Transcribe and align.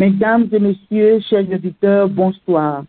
Mesdames 0.00 0.48
et 0.50 0.58
messieurs, 0.58 1.20
chers 1.28 1.46
auditeurs, 1.52 2.08
bonsoir. 2.08 2.84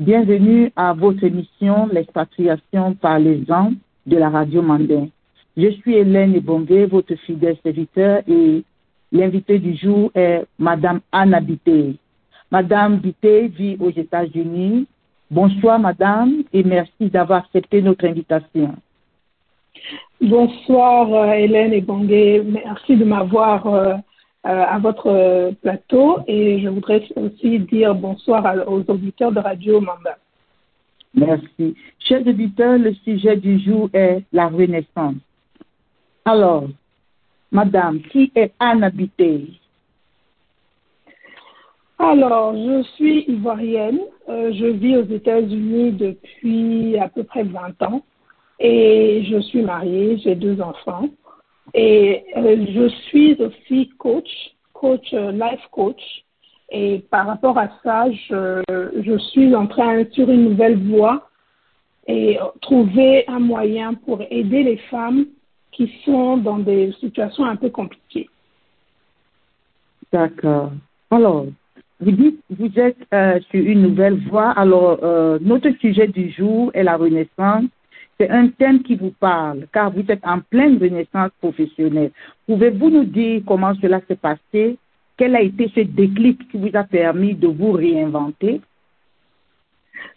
Bienvenue 0.00 0.72
à 0.74 0.94
votre 0.94 1.22
émission 1.22 1.86
L'expatriation 1.92 2.94
par 2.94 3.20
les 3.20 3.44
gens 3.44 3.70
de 4.04 4.16
la 4.16 4.30
radio 4.30 4.62
Mandin. 4.62 5.06
Je 5.56 5.70
suis 5.70 5.94
Hélène 5.94 6.34
Ebongue, 6.34 6.88
votre 6.90 7.14
fidèle 7.24 7.56
serviteur 7.62 8.22
et 8.26 8.64
l'invité 9.12 9.60
du 9.60 9.76
jour 9.76 10.10
est 10.16 10.44
Madame 10.58 11.02
Anna 11.12 11.38
Bité. 11.38 11.94
Madame 12.50 12.96
Bité 12.96 13.46
vit 13.46 13.76
aux 13.78 13.92
États-Unis. 13.92 14.88
Bonsoir 15.30 15.78
Madame 15.78 16.42
et 16.52 16.64
merci 16.64 17.10
d'avoir 17.10 17.44
accepté 17.44 17.80
notre 17.80 18.06
invitation. 18.06 18.74
Bonsoir 20.20 21.14
euh, 21.14 21.30
Hélène 21.30 21.74
Ebongue, 21.74 22.44
merci 22.44 22.96
de 22.96 23.04
m'avoir 23.04 23.68
euh, 23.68 23.94
à 24.48 24.78
votre 24.78 25.52
plateau 25.62 26.18
et 26.26 26.60
je 26.60 26.68
voudrais 26.68 27.02
aussi 27.16 27.58
dire 27.58 27.94
bonsoir 27.94 28.44
aux 28.68 28.82
auditeurs 28.88 29.32
de 29.32 29.40
Radio 29.40 29.80
Manda. 29.80 30.18
Merci. 31.14 31.74
Chers 31.98 32.26
auditeurs, 32.26 32.78
le 32.78 32.92
sujet 32.94 33.36
du 33.36 33.58
jour 33.58 33.88
est 33.92 34.22
la 34.32 34.48
Renaissance. 34.48 35.16
Alors, 36.26 36.68
Madame, 37.50 38.00
qui 38.02 38.30
est 38.34 38.52
Anna 38.60 38.90
Bité 38.90 39.46
Alors, 41.98 42.54
je 42.54 42.82
suis 42.94 43.24
ivoirienne. 43.28 44.00
Euh, 44.28 44.52
je 44.52 44.66
vis 44.66 44.96
aux 44.96 45.04
États-Unis 45.04 45.92
depuis 45.92 46.98
à 46.98 47.08
peu 47.08 47.24
près 47.24 47.44
20 47.44 47.82
ans 47.82 48.02
et 48.58 49.24
je 49.30 49.40
suis 49.40 49.62
mariée, 49.62 50.18
j'ai 50.18 50.34
deux 50.34 50.60
enfants. 50.60 51.08
Et 51.74 52.24
euh, 52.36 52.64
je 52.74 52.88
suis 53.08 53.36
aussi 53.40 53.88
coach, 53.98 54.28
coach, 54.72 55.12
euh, 55.12 55.32
life 55.32 55.60
coach. 55.70 56.00
Et 56.70 57.04
par 57.10 57.26
rapport 57.26 57.58
à 57.58 57.68
ça, 57.84 58.10
je, 58.10 59.18
suis 59.30 59.54
en 59.54 59.66
train 59.66 60.04
sur 60.10 60.28
une 60.30 60.50
nouvelle 60.50 60.78
voie 60.88 61.28
et 62.08 62.38
trouver 62.60 63.24
un 63.28 63.38
moyen 63.38 63.94
pour 63.94 64.20
aider 64.30 64.64
les 64.64 64.76
femmes 64.90 65.26
qui 65.70 65.92
sont 66.04 66.38
dans 66.38 66.58
des 66.58 66.92
situations 66.98 67.44
un 67.44 67.56
peu 67.56 67.70
compliquées. 67.70 68.28
D'accord. 70.12 70.72
Alors, 71.10 71.46
vous 72.00 72.10
dites 72.10 72.40
vous 72.50 72.78
êtes 72.78 72.98
euh, 73.14 73.38
sur 73.50 73.64
une 73.64 73.82
nouvelle 73.82 74.18
voie. 74.28 74.50
Alors, 74.50 74.98
notre 75.40 75.70
sujet 75.78 76.08
du 76.08 76.30
jour 76.30 76.72
est 76.74 76.82
la 76.82 76.96
renaissance 76.96 77.64
c'est 78.18 78.30
un 78.30 78.48
thème 78.48 78.82
qui 78.82 78.96
vous 78.96 79.12
parle, 79.20 79.66
car 79.72 79.90
vous 79.90 80.04
êtes 80.08 80.24
en 80.24 80.40
pleine 80.40 80.78
renaissance 80.78 81.30
professionnelle. 81.40 82.12
Pouvez-vous 82.46 82.90
nous 82.90 83.04
dire 83.04 83.42
comment 83.46 83.74
cela 83.80 84.00
s'est 84.08 84.16
passé? 84.16 84.78
Quel 85.18 85.36
a 85.36 85.42
été 85.42 85.70
ce 85.74 85.80
déclic 85.80 86.48
qui 86.50 86.58
vous 86.58 86.70
a 86.74 86.84
permis 86.84 87.34
de 87.34 87.46
vous 87.46 87.72
réinventer? 87.72 88.60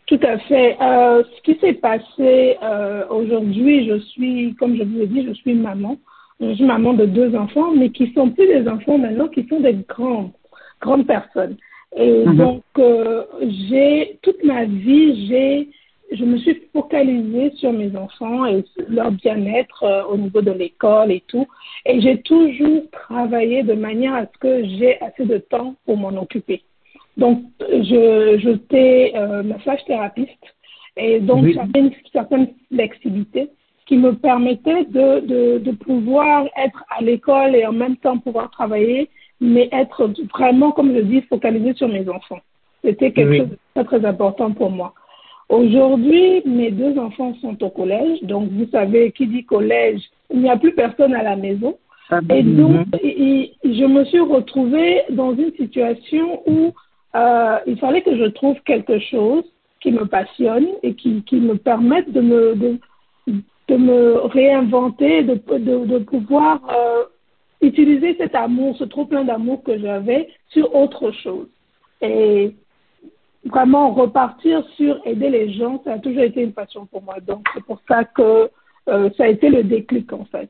Tout 0.08 0.20
à 0.24 0.38
fait. 0.40 0.78
Euh, 0.82 1.24
ce 1.24 1.42
qui 1.44 1.60
s'est 1.60 1.74
passé 1.74 2.58
euh, 2.64 3.06
aujourd'hui, 3.10 3.88
je 3.88 4.00
suis, 4.00 4.56
comme 4.56 4.76
je 4.76 4.84
vous 4.84 5.02
ai 5.02 5.08
dit, 5.08 5.26
je 5.28 5.34
suis 5.34 5.54
maman. 5.54 5.98
Je 6.40 6.54
suis 6.54 6.66
maman 6.66 6.94
de 6.94 7.06
deux 7.06 7.36
enfants, 7.36 7.74
mais 7.76 7.90
qui 7.90 8.14
sont 8.14 8.30
plus 8.30 8.48
des 8.48 8.68
enfants 8.68 8.98
maintenant, 8.98 9.28
qui 9.28 9.46
sont 9.48 9.60
des 9.60 9.74
grandes, 9.88 10.32
grandes 10.82 11.06
personnes. 11.06 11.58
Et 11.96 12.26
mhm. 12.26 12.38
donc, 12.38 12.64
euh, 12.78 13.24
j'ai 13.70 14.20
toute 14.22 14.44
ma 14.44 14.66
vie, 14.66 15.28
j'ai 15.28 15.70
je 16.12 16.26
me 16.26 16.38
suis 16.38 16.62
focalisée 16.74 17.52
sur 17.56 17.72
mes 17.72 17.96
enfants 17.96 18.46
et 18.46 18.64
leur 18.88 19.12
bien-être 19.12 19.84
euh, 19.84 20.04
au 20.06 20.18
niveau 20.18 20.42
de 20.42 20.52
l'école 20.52 21.12
et 21.12 21.24
tout. 21.28 21.48
Et 21.86 22.02
j'ai 22.02 22.22
toujours 22.22 22.90
travaillé 22.92 23.64
de 23.64 23.74
manière 23.74 24.16
à 24.16 24.26
ce 24.26 24.38
que 24.40 24.64
j'ai 24.66 25.00
assez 25.02 25.26
de 25.26 25.38
temps 25.38 25.76
pour 25.86 25.98
m'en 25.98 26.20
occuper. 26.22 26.64
Donc, 27.18 27.44
je, 27.60 28.40
j'étais 28.42 29.14
euh, 29.16 29.44
massage 29.44 29.84
thérapeute 29.86 30.30
et 30.98 31.20
donc 31.20 31.48
j'avais 31.48 31.80
une 31.80 31.92
certaine 32.12 32.48
flexibilité 32.74 33.50
qui 33.86 33.98
me 33.98 34.14
permettait 34.14 34.86
de, 34.86 35.20
de, 35.20 35.58
de 35.60 35.72
pouvoir 35.72 36.46
être 36.58 36.84
à 36.90 37.02
l'école 37.02 37.56
et 37.56 37.66
en 37.66 37.72
même 37.72 37.98
temps 37.98 38.18
pouvoir 38.20 38.52
travailler, 38.52 39.10
mais 39.42 39.68
être 39.72 40.12
vraiment, 40.34 40.72
comme 40.72 40.94
je 40.96 41.02
dis, 41.02 41.22
focalisée 41.24 41.74
sur 41.74 41.88
mes 41.88 42.08
enfants. 42.08 42.40
C'était 42.84 43.12
quelque 43.12 43.38
chose 43.38 43.50
de 43.50 43.58
très, 43.74 43.84
très 43.84 44.06
important 44.06 44.52
pour 44.52 44.70
moi. 44.70 44.94
Aujourd'hui, 45.50 46.44
mes 46.46 46.70
deux 46.70 46.98
enfants 47.00 47.34
sont 47.42 47.62
au 47.64 47.70
collège. 47.70 48.22
Donc, 48.22 48.50
vous 48.52 48.68
savez, 48.72 49.12
qui 49.12 49.26
dit 49.26 49.44
collège, 49.44 50.02
il 50.32 50.42
n'y 50.42 50.50
a 50.50 50.58
plus 50.58 50.74
personne 50.74 51.16
à 51.16 51.24
la 51.24 51.36
maison. 51.36 51.78
Ah, 52.12 52.20
et 52.36 52.44
donc, 52.44 52.88
je 52.94 53.86
me 53.86 54.04
suis 54.06 54.20
retrouvée 54.20 55.02
dans 55.10 55.36
une 55.36 55.52
situation 55.56 56.42
où 56.48 56.72
euh, 57.16 57.58
il 57.66 57.78
fallait 57.78 58.02
que 58.02 58.16
je 58.16 58.26
trouve 58.26 58.58
quelque 58.66 59.00
chose 59.00 59.44
qui 59.82 59.92
me 59.92 60.06
passionne 60.06 60.68
et 60.84 60.94
qui, 60.94 61.24
qui 61.24 61.38
me 61.38 61.56
permette 61.56 62.12
de 62.12 62.22
me, 62.22 62.56
de, 62.56 62.80
de 63.68 63.76
me 63.76 64.20
réinventer, 64.28 65.24
de, 65.24 65.36
de, 65.58 65.86
de 65.86 65.98
pouvoir 66.00 66.62
euh, 66.70 67.04
utiliser 67.62 68.16
cet 68.18 68.36
amour, 68.36 68.76
ce 68.78 68.84
trop 68.84 69.06
plein 69.06 69.24
d'amour 69.24 69.64
que 69.64 69.80
j'avais 69.80 70.30
sur 70.50 70.76
autre 70.76 71.12
chose. 71.12 71.48
Et 72.02 72.54
vraiment 73.46 73.94
repartir 73.94 74.64
sur 74.76 75.00
aider 75.06 75.30
les 75.30 75.54
gens, 75.54 75.82
ça 75.84 75.94
a 75.94 76.00
toujours 76.00 76.24
été 76.24 76.42
une 76.42 76.54
passion 76.54 76.86
pour 76.86 77.02
moi. 77.02 77.20
Donc, 77.20 77.46
c'est 77.54 77.64
pour 77.64 77.82
ça 77.88 78.04
que 78.04 78.50
euh, 78.90 79.10
ça 79.18 79.24
a 79.24 79.28
été 79.28 79.50
le 79.50 79.64
déclic, 79.64 80.12
en 80.14 80.26
fait. 80.26 80.50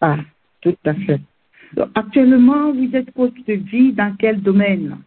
Ah, 0.00 0.18
tout 0.60 0.76
à 0.84 0.94
fait. 0.94 1.20
Donc, 1.74 1.88
actuellement, 1.94 2.72
vous 2.72 2.94
êtes 2.94 3.10
coach 3.12 3.34
de 3.46 3.54
vie 3.54 3.92
dans 3.92 4.14
quel 4.18 4.40
domaine? 4.42 4.98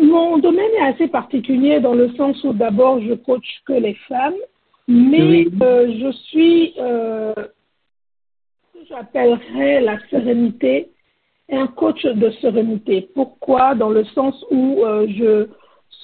Mon 0.00 0.38
domaine 0.38 0.70
est 0.78 0.94
assez 0.94 1.08
particulier 1.08 1.80
dans 1.80 1.94
le 1.94 2.10
sens 2.14 2.42
où 2.44 2.52
d'abord, 2.52 3.00
je 3.00 3.14
coach 3.14 3.46
que 3.66 3.72
les 3.72 3.94
femmes, 4.08 4.34
mais 4.88 5.46
euh, 5.62 5.92
je 6.00 6.12
suis, 6.28 6.74
euh, 6.78 7.34
j'appellerais 8.88 9.80
la 9.80 9.98
sérénité 10.08 10.88
un 11.52 11.66
coach 11.66 12.04
de 12.04 12.30
sérénité. 12.40 13.08
Pourquoi? 13.14 13.74
Dans 13.74 13.90
le 13.90 14.04
sens 14.04 14.44
où 14.50 14.84
euh, 14.84 15.06
je 15.08 15.48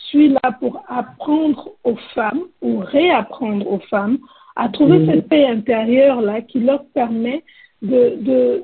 suis 0.08 0.28
là 0.28 0.52
pour 0.60 0.82
apprendre 0.88 1.70
aux 1.84 1.96
femmes 2.14 2.42
ou 2.62 2.78
réapprendre 2.78 3.70
aux 3.70 3.80
femmes 3.90 4.18
à 4.56 4.68
trouver 4.68 5.04
cette 5.06 5.28
paix 5.28 5.46
intérieure 5.46 6.20
là 6.20 6.40
qui 6.40 6.60
leur 6.60 6.84
permet 6.94 7.44
de 7.82 8.62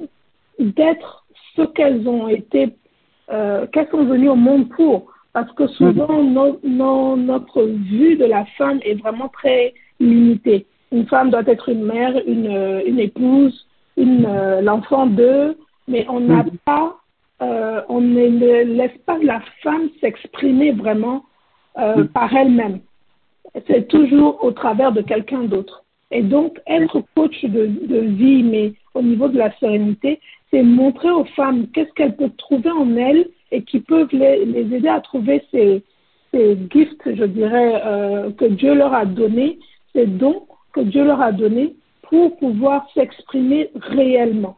d'être 0.58 1.24
ce 1.56 1.62
qu'elles 1.62 2.08
ont 2.08 2.28
été, 2.28 2.72
euh, 3.30 3.66
qu'elles 3.66 3.88
sont 3.88 4.04
venues 4.04 4.28
au 4.28 4.36
monde 4.36 4.68
pour. 4.70 5.12
Parce 5.32 5.50
que 5.52 5.66
souvent, 5.66 6.22
notre 6.22 7.62
vue 7.62 8.16
de 8.16 8.26
la 8.26 8.44
femme 8.58 8.80
est 8.84 8.94
vraiment 8.94 9.28
très 9.28 9.72
limitée. 9.98 10.66
Une 10.90 11.06
femme 11.06 11.30
doit 11.30 11.46
être 11.46 11.70
une 11.70 11.84
mère, 11.84 12.20
une, 12.26 12.82
une 12.86 12.98
épouse, 12.98 13.66
une, 13.96 14.26
euh, 14.26 14.60
l'enfant 14.60 15.06
d'eux, 15.06 15.56
mais 15.88 16.06
on 16.08 16.20
n'a 16.20 16.42
mhm. 16.42 16.58
pas, 16.64 16.96
euh, 17.42 17.82
on 17.88 18.00
ne 18.00 18.64
laisse 18.64 18.96
pas 19.06 19.18
la 19.22 19.40
femme 19.62 19.88
s'exprimer 20.00 20.72
vraiment 20.72 21.24
euh, 21.78 21.96
mhm. 21.96 22.08
par 22.08 22.34
elle-même. 22.34 22.80
C'est 23.66 23.88
toujours 23.88 24.42
au 24.42 24.52
travers 24.52 24.92
de 24.92 25.02
quelqu'un 25.02 25.44
d'autre. 25.44 25.84
Et 26.10 26.22
donc, 26.22 26.58
être 26.66 27.02
coach 27.14 27.44
de, 27.44 27.66
de, 27.66 28.00
vie, 28.00 28.42
mais 28.42 28.72
au 28.94 29.02
niveau 29.02 29.28
de 29.28 29.38
la 29.38 29.50
sérénité, 29.58 30.20
c'est 30.50 30.62
montrer 30.62 31.10
aux 31.10 31.24
femmes 31.24 31.66
qu'est-ce 31.68 31.92
qu'elles 31.92 32.16
peuvent 32.16 32.36
trouver 32.36 32.70
en 32.70 32.96
elles 32.96 33.28
et 33.50 33.62
qui 33.62 33.80
peuvent 33.80 34.12
les, 34.12 34.44
les 34.44 34.76
aider 34.76 34.88
à 34.88 35.00
trouver 35.00 35.42
ces, 35.50 35.82
ces 36.32 36.58
gifts, 36.70 37.14
je 37.14 37.24
dirais, 37.24 37.82
euh, 37.84 38.30
que 38.32 38.46
Dieu 38.46 38.74
leur 38.74 38.94
a 38.94 39.04
donnés, 39.04 39.58
ces 39.94 40.06
dons 40.06 40.46
que 40.72 40.80
Dieu 40.80 41.04
leur 41.04 41.20
a 41.20 41.32
donnés 41.32 41.74
pour 42.02 42.36
pouvoir 42.38 42.86
s'exprimer 42.94 43.70
réellement. 43.74 44.56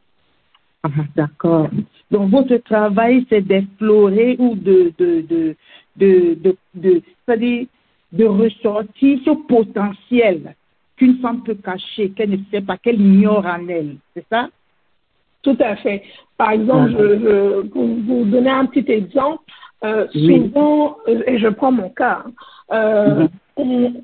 Ah, 0.85 0.89
d'accord. 1.17 1.71
Donc, 2.11 2.31
votre 2.31 2.57
travail, 2.59 3.27
c'est 3.31 3.41
d'explorer 3.41 4.37
ou 4.39 4.55
de, 4.55 4.93
de, 4.99 5.23
de, 5.23 5.57
de, 5.97 6.35
de, 6.35 6.57
de 6.75 7.03
c'est-à-dire 7.27 7.67
de 8.13 8.25
ressortir 8.27 9.19
ce 9.25 9.31
potentiel 9.49 10.55
qu'une 10.97 11.19
femme 11.19 11.43
peut 11.43 11.57
cacher, 11.57 12.11
qu'elle 12.11 12.31
ne 12.31 12.37
sait 12.51 12.61
pas, 12.61 12.77
qu'elle 12.77 13.01
ignore 13.01 13.47
en 13.47 13.67
elle. 13.69 13.97
C'est 14.15 14.25
ça? 14.31 14.49
Tout 15.43 15.57
à 15.59 15.75
fait. 15.77 16.03
Par 16.37 16.53
exemple, 16.53 16.95
ah. 16.95 16.99
je, 16.99 17.19
je, 17.19 17.61
pour 17.69 17.87
vous 17.87 18.25
donner 18.27 18.51
un 18.51 18.67
petit 18.67 18.91
exemple, 18.93 19.43
euh, 19.85 20.07
souvent, 20.13 20.99
euh, 21.09 21.23
et 21.27 21.39
je 21.39 21.49
prends 21.49 21.73
mon 21.73 21.89
cas, 21.89 22.25
euh, 22.73 23.27
mm-hmm. 23.59 24.03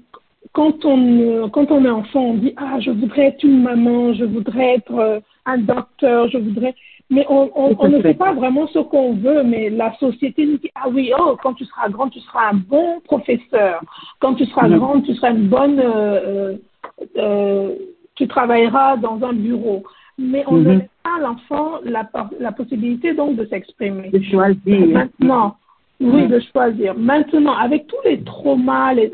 quand, 0.52 0.84
on, 0.84 1.48
quand 1.50 1.70
on 1.70 1.84
est 1.84 1.90
enfant, 1.90 2.20
on 2.20 2.34
dit 2.34 2.52
Ah, 2.56 2.80
je 2.80 2.90
voudrais 2.90 3.26
être 3.26 3.44
une 3.44 3.62
maman, 3.62 4.12
je 4.14 4.24
voudrais 4.24 4.76
être 4.76 5.22
un 5.46 5.58
docteur, 5.58 6.28
je 6.28 6.38
voudrais. 6.38 6.74
Mais 7.10 7.26
on, 7.28 7.50
on, 7.56 7.88
ne 7.88 8.02
sait 8.02 8.14
pas 8.14 8.32
vraiment 8.34 8.68
ce 8.68 8.78
qu'on 8.78 9.14
veut, 9.14 9.42
mais 9.42 9.68
la 9.68 9.92
société 9.98 10.46
nous 10.46 10.58
dit, 10.58 10.70
ah 10.76 10.88
oui, 10.88 11.12
oh, 11.18 11.36
quand 11.42 11.54
tu 11.54 11.64
seras 11.64 11.88
grand, 11.88 12.08
tu 12.08 12.20
seras 12.20 12.50
un 12.52 12.54
bon 12.54 13.00
professeur. 13.00 13.80
Quand 14.20 14.34
tu 14.34 14.46
seras 14.46 14.68
grand, 14.68 14.78
grande, 14.78 15.04
tu 15.04 15.14
seras 15.14 15.32
une 15.32 15.48
bonne, 15.48 15.80
euh, 15.80 16.54
euh, 17.16 17.74
tu 18.14 18.28
travailleras 18.28 18.96
dans 18.98 19.20
un 19.24 19.32
bureau. 19.32 19.82
mais 20.18 20.44
on 20.46 20.58
ne 20.58 20.70
laisse 20.70 20.88
pas 21.02 21.16
à 21.16 21.20
l'enfant 21.20 21.80
la, 21.82 22.08
la 22.38 22.52
possibilité 22.52 23.12
donc 23.12 23.34
de 23.34 23.44
s'exprimer. 23.46 24.10
De 24.10 24.22
choisir. 24.22 24.86
Maintenant, 24.86 25.56
oui, 26.00 26.28
de 26.28 26.40
choisir. 26.52 26.94
Maintenant, 26.94 27.54
avec 27.54 27.88
tous 27.88 27.96
les 28.04 28.22
traumas, 28.22 28.94
les, 28.94 29.10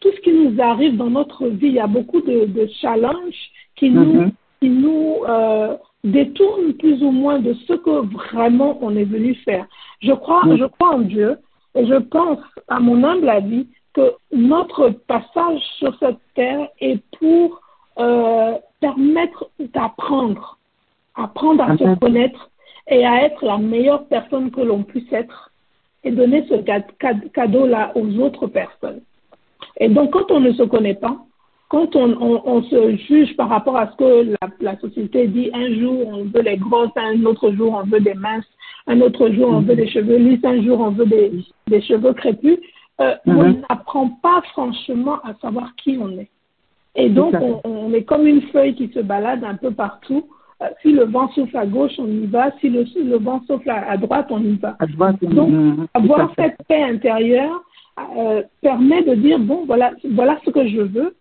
tout 0.00 0.08
ce 0.10 0.20
qui 0.20 0.32
nous 0.32 0.60
arrive 0.62 0.96
dans 0.96 1.10
notre 1.10 1.48
vie, 1.48 1.68
il 1.68 1.74
y 1.74 1.80
a 1.80 1.86
beaucoup 1.86 2.20
de, 2.22 2.46
de 2.46 2.66
challenges 2.80 3.50
qui 3.76 3.90
nous, 3.90 4.30
qui 4.60 4.68
nous 4.68 5.18
euh, 5.28 5.76
détournent 6.04 6.74
plus 6.74 7.02
ou 7.02 7.10
moins 7.10 7.38
de 7.38 7.54
ce 7.66 7.74
que 7.74 8.06
vraiment 8.14 8.78
on 8.80 8.96
est 8.96 9.04
venu 9.04 9.34
faire. 9.44 9.66
Je 10.00 10.12
crois, 10.12 10.42
je 10.56 10.64
crois 10.64 10.94
en 10.94 11.00
Dieu 11.00 11.38
et 11.74 11.86
je 11.86 11.96
pense, 11.96 12.38
à 12.68 12.80
mon 12.80 13.04
humble 13.04 13.28
avis, 13.28 13.66
que 13.92 14.12
notre 14.32 14.90
passage 14.90 15.60
sur 15.78 15.96
cette 15.98 16.18
terre 16.34 16.68
est 16.80 17.02
pour 17.18 17.60
euh, 17.98 18.54
permettre 18.80 19.48
d'apprendre, 19.58 20.58
apprendre 21.14 21.62
à 21.62 21.76
se 21.76 21.98
connaître 21.98 22.50
et 22.88 23.04
à 23.06 23.24
être 23.24 23.44
la 23.44 23.58
meilleure 23.58 24.06
personne 24.06 24.50
que 24.50 24.60
l'on 24.60 24.82
puisse 24.82 25.10
être 25.12 25.50
et 26.04 26.10
donner 26.10 26.46
ce 26.48 26.54
cadeau-là 27.32 27.92
aux 27.94 28.18
autres 28.20 28.46
personnes. 28.46 29.00
Et 29.78 29.88
donc, 29.88 30.12
quand 30.12 30.30
on 30.30 30.40
ne 30.40 30.52
se 30.52 30.62
connaît 30.62 30.94
pas, 30.94 31.16
quand 31.68 31.96
on, 31.96 32.16
on, 32.20 32.42
on 32.44 32.62
se 32.62 32.96
juge 32.96 33.36
par 33.36 33.48
rapport 33.48 33.76
à 33.76 33.90
ce 33.90 33.96
que 33.96 34.30
la, 34.40 34.48
la, 34.60 34.78
société 34.78 35.26
dit, 35.26 35.50
un 35.52 35.74
jour 35.74 36.06
on 36.06 36.24
veut 36.24 36.42
les 36.42 36.56
grosses, 36.56 36.90
un 36.96 37.24
autre 37.24 37.50
jour 37.52 37.80
on 37.82 37.88
veut 37.88 38.00
des 38.00 38.14
minces, 38.14 38.44
un 38.86 39.00
autre 39.00 39.30
jour 39.30 39.50
on 39.50 39.60
veut 39.60 39.74
des 39.74 39.88
cheveux 39.88 40.16
lisses, 40.16 40.44
un 40.44 40.62
jour 40.62 40.80
on 40.80 40.90
veut 40.90 41.06
des, 41.06 41.32
des 41.66 41.82
cheveux 41.82 42.12
crépus, 42.12 42.58
euh, 43.00 43.14
on 43.26 43.54
n'apprend 43.68 44.08
pas 44.22 44.42
franchement 44.52 45.18
à 45.24 45.34
savoir 45.40 45.74
qui 45.76 45.98
on 46.00 46.10
est. 46.18 46.30
Et 46.96 47.10
donc, 47.10 47.34
on, 47.40 47.60
on, 47.64 47.92
est 47.92 48.04
comme 48.04 48.26
une 48.26 48.40
feuille 48.42 48.74
qui 48.74 48.88
se 48.88 49.00
balade 49.00 49.44
un 49.44 49.54
peu 49.54 49.70
partout. 49.70 50.24
Euh, 50.62 50.66
si 50.80 50.92
le 50.92 51.04
vent 51.04 51.28
souffle 51.32 51.56
à 51.58 51.66
gauche, 51.66 51.92
on 51.98 52.06
y 52.06 52.24
va. 52.24 52.50
Si 52.60 52.70
le, 52.70 52.86
le 53.04 53.18
vent 53.18 53.42
souffle 53.46 53.68
à, 53.68 53.90
à, 53.90 53.98
droite, 53.98 54.28
on 54.30 54.42
y 54.42 54.56
va. 54.56 54.76
À 54.78 54.86
droite, 54.86 55.22
donc, 55.22 55.50
avoir 55.92 56.32
cette 56.36 56.56
paix 56.66 56.82
intérieure 56.82 57.62
euh, 58.16 58.42
permet 58.62 59.02
de 59.02 59.14
dire, 59.14 59.38
bon, 59.38 59.64
voilà, 59.66 59.92
voilà 60.12 60.38
ce 60.46 60.50
que 60.50 60.66
je 60.66 60.80
veux. 60.80 61.14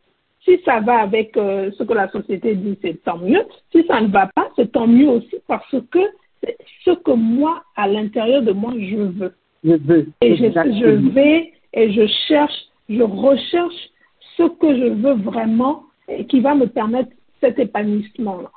Si 0.46 0.60
ça 0.64 0.80
va 0.80 1.00
avec 1.00 1.36
euh, 1.38 1.72
ce 1.78 1.84
que 1.84 1.94
la 1.94 2.08
société 2.10 2.56
dit, 2.56 2.78
c'est 2.82 3.04
tant 3.04 3.18
mieux. 3.18 3.44
Si 3.72 3.84
ça 3.88 4.00
ne 4.00 4.08
va 4.08 4.28
pas, 4.28 4.50
c'est 4.56 4.72
tant 4.72 4.88
mieux 4.88 5.10
aussi 5.10 5.36
parce 5.48 5.76
que 5.92 6.00
c'est 6.44 6.56
ce 6.84 6.92
que 6.92 7.12
moi, 7.12 7.64
à 7.76 7.88
l'intérieur 7.88 8.44
de 8.44 8.52
moi, 8.52 8.74
je 8.78 8.98
veux. 8.98 9.34
Je 9.64 9.74
veux. 9.74 10.08
Et 10.22 10.36
je, 10.36 10.46
je 10.46 11.10
vais 11.12 11.52
et 11.74 11.92
je 11.92 12.08
cherche, 12.28 12.70
je 12.88 13.02
recherche 13.02 13.90
ce 14.38 14.44
que 14.44 14.76
je 14.76 14.94
veux 14.94 15.16
vraiment 15.16 15.84
et 16.08 16.26
qui 16.26 16.40
va 16.40 16.56
me 16.56 16.68
permettre 16.68 17.10
cet 17.42 17.60
épanouissement-là. 17.60 18.52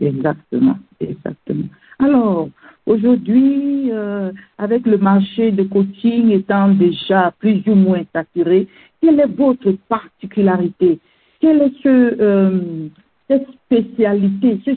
Exactement, 0.00 0.78
exactement. 1.00 1.68
Alors, 1.98 2.48
aujourd'hui, 2.86 3.90
euh, 3.90 4.32
avec 4.56 4.86
le 4.86 4.96
marché 4.96 5.50
de 5.50 5.64
coaching 5.64 6.30
étant 6.30 6.68
déjà 6.68 7.32
plus 7.38 7.62
ou 7.66 7.74
moins 7.74 8.02
saturé, 8.14 8.66
quelle 9.00 9.20
est 9.20 9.26
votre 9.26 9.72
particularité? 9.88 10.98
Quelle 11.40 11.62
est 11.62 11.82
ce, 11.82 11.88
euh, 12.20 12.88
cette 13.28 13.46
spécialité, 13.64 14.60
ce, 14.64 14.72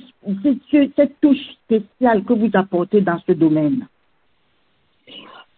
ce, 0.71 0.89
cette 0.95 1.19
touche 1.21 1.45
spéciale 1.65 2.23
que 2.23 2.33
vous 2.33 2.49
apportez 2.53 3.01
dans 3.01 3.19
ce 3.27 3.33
domaine? 3.33 3.87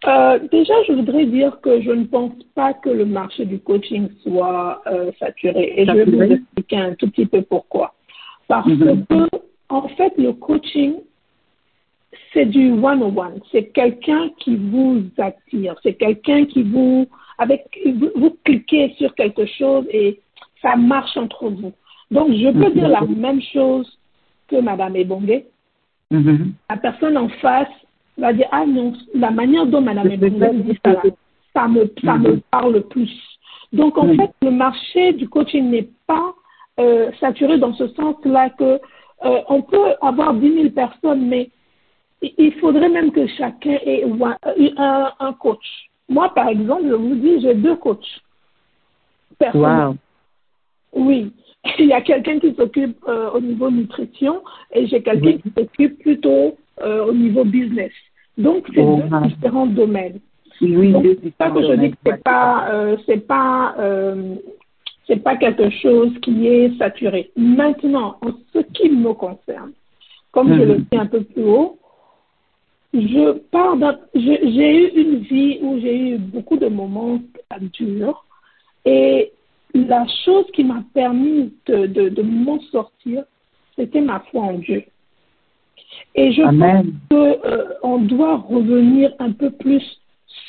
Euh, 0.08 0.40
déjà, 0.52 0.74
je 0.88 0.94
voudrais 0.94 1.26
dire 1.26 1.60
que 1.62 1.82
je 1.82 1.92
ne 1.92 2.06
pense 2.06 2.34
pas 2.54 2.74
que 2.74 2.90
le 2.90 3.06
marché 3.06 3.46
du 3.46 3.60
coaching 3.60 4.10
soit 4.22 4.82
euh, 4.88 5.12
saturé. 5.20 5.74
Et 5.78 5.86
saturé. 5.86 6.06
je 6.06 6.12
vais 6.12 6.26
vous 6.28 6.34
expliquer 6.34 6.78
un 6.78 6.94
tout 6.96 7.10
petit 7.10 7.26
peu 7.26 7.42
pourquoi. 7.42 7.94
Parce 8.48 8.68
mm 8.68 8.74
-hmm. 8.74 9.06
que, 9.08 9.38
en 9.70 9.88
fait, 9.98 10.14
le 10.18 10.34
coaching, 10.34 10.94
c'est 12.34 12.46
du 12.46 12.72
one-on-one. 12.72 13.40
C'est 13.52 13.68
quelqu'un 13.80 14.30
qui 14.40 14.56
vous 14.58 15.04
attire. 15.18 15.76
C'est 15.82 15.94
quelqu'un 15.96 16.46
qui 16.46 16.62
vous, 16.64 17.08
avec, 17.38 17.66
vous, 17.86 18.12
vous, 18.16 18.38
cliquez 18.44 18.94
sur 18.98 19.14
quelque 19.16 19.46
chose 19.46 19.86
et 19.92 20.20
ça 20.62 20.76
marche 20.76 21.16
entre 21.18 21.50
vous. 21.50 21.74
Donc, 22.12 22.32
je 22.32 22.50
peux 22.52 22.60
mm 22.60 22.64
-hmm. 22.64 22.74
dire 22.74 22.88
la 22.90 23.02
même 23.02 23.42
chose 23.54 23.88
que 24.48 24.58
Madame 24.62 24.96
Ebongue. 24.96 25.44
Mm 26.12 26.22
-hmm. 26.22 26.40
La 26.70 26.78
personne 26.78 27.18
en 27.18 27.30
face 27.42 27.76
va 28.18 28.34
dire 28.34 28.48
ah 28.52 28.66
non 28.66 28.94
la 29.14 29.32
manière 29.32 29.66
dont 29.66 29.82
Madame 29.82 30.12
Ebongue 30.12 30.64
dit 30.64 30.78
ça 30.86 31.02
ça 31.54 31.68
me 31.68 31.82
ça 32.04 32.18
me 32.18 32.32
parle 32.52 32.82
plus 32.94 33.14
donc 33.74 33.98
en 33.98 34.08
fait 34.18 34.32
le 34.42 34.52
marché 34.52 35.14
du 35.14 35.28
coaching 35.28 35.70
n'est 35.70 35.90
pas 36.08 36.34
euh, 36.80 37.12
saturé 37.20 37.58
dans 37.58 37.74
ce 37.74 37.88
sens-là 37.90 38.50
que 38.52 38.80
euh, 39.26 39.42
on 39.50 39.62
peut 39.62 39.90
avoir 40.02 40.34
10 40.34 40.54
000 40.54 40.70
personnes 40.70 41.28
mais 41.28 41.50
il 42.22 42.54
faudrait 42.54 42.90
même 42.90 43.12
que 43.12 43.28
chacun 43.28 43.78
ait 43.86 44.04
un, 44.78 45.12
un 45.20 45.34
coach 45.34 45.68
moi 46.10 46.34
par 46.34 46.48
exemple 46.48 46.84
je 46.88 46.94
vous 46.94 47.16
dis 47.16 47.42
j'ai 47.42 47.56
deux 47.56 47.76
coachs 47.76 48.22
wow. 49.54 49.96
oui 50.94 51.32
il 51.80 51.86
y 51.88 51.94
a 51.94 52.02
quelqu'un 52.02 52.40
qui 52.40 52.54
s'occupe 52.54 52.98
euh, 53.08 53.32
au 53.32 53.42
niveau 53.42 53.72
nutrition 53.72 54.42
et 54.72 54.86
j'ai 54.88 55.02
quelqu'un 55.02 55.28
oui. 55.28 55.42
qui 55.42 55.52
s'occupe 55.58 56.00
plutôt 56.00 56.58
euh, 56.82 57.06
au 57.06 57.14
niveau 57.14 57.44
business. 57.44 57.92
Donc, 58.38 58.66
c'est 58.74 58.82
Oh, 58.82 59.02
deux 59.02 59.28
différents 59.30 59.66
domaines. 59.66 60.20
Oui, 60.62 60.92
Donc, 60.92 61.04
deux 61.04 61.20
c'est 61.24 61.34
ça 61.40 61.50
que 61.50 61.62
je 61.62 61.74
dis 61.74 61.92
que 61.92 61.98
c'est 62.06 62.24
pas, 62.24 62.68
euh, 62.70 62.98
c'est 63.06 63.26
pas, 63.26 63.76
c'est 65.08 65.24
pas 65.24 65.38
quelque 65.38 65.70
chose 65.72 66.12
qui 66.22 66.48
est 66.48 66.78
saturé. 66.78 67.32
Maintenant, 67.36 68.18
en 68.22 68.32
ce 68.54 68.60
qui 68.60 68.90
me 68.90 69.14
concerne, 69.14 69.72
comme 70.32 70.50
je 70.50 70.62
le 70.62 70.76
Mhm. 70.76 70.86
dis 70.92 70.98
un 70.98 71.06
peu 71.08 71.22
plus 71.22 71.44
haut, 71.44 71.80
je 73.02 73.32
pars 73.52 73.78
d'un- 73.78 74.00
je- 74.14 74.50
j'ai 74.54 74.72
eu 74.86 75.02
une 75.02 75.18
vie 75.20 75.60
où 75.62 75.80
j'ai 75.80 76.10
eu 76.10 76.18
beaucoup 76.18 76.58
de 76.58 76.68
moments 76.68 77.20
durs 77.78 78.26
et 78.86 79.32
la 79.74 80.06
chose 80.24 80.46
qui 80.54 80.64
m'a 80.64 80.84
permis 80.94 81.54
de, 81.66 81.86
de, 81.86 82.10
de 82.10 82.22
m'en 82.22 82.60
sortir, 82.72 83.24
c'était 83.76 84.02
ma 84.02 84.20
foi 84.32 84.42
en 84.44 84.54
Dieu. 84.60 84.84
Et 86.16 86.32
je 86.32 86.42
Amen. 86.42 86.94
pense 87.10 87.38
qu'on 87.82 87.98
doit 88.00 88.38
revenir 88.38 89.14
un 89.20 89.32
peu 89.32 89.52
plus 89.52 89.84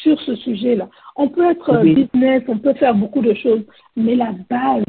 sur 0.02 0.20
ce 0.20 0.34
sujet-là. 0.36 0.88
On 1.16 1.28
peut 1.28 1.48
être 1.50 1.70
euh, 1.70 1.82
Oui. 1.82 1.94
business, 1.94 2.42
on 2.48 2.58
peut 2.58 2.74
faire 2.74 2.94
beaucoup 2.94 3.22
de 3.22 3.34
choses, 3.34 3.62
mais 3.96 4.14
la 4.14 4.32
base 4.48 4.84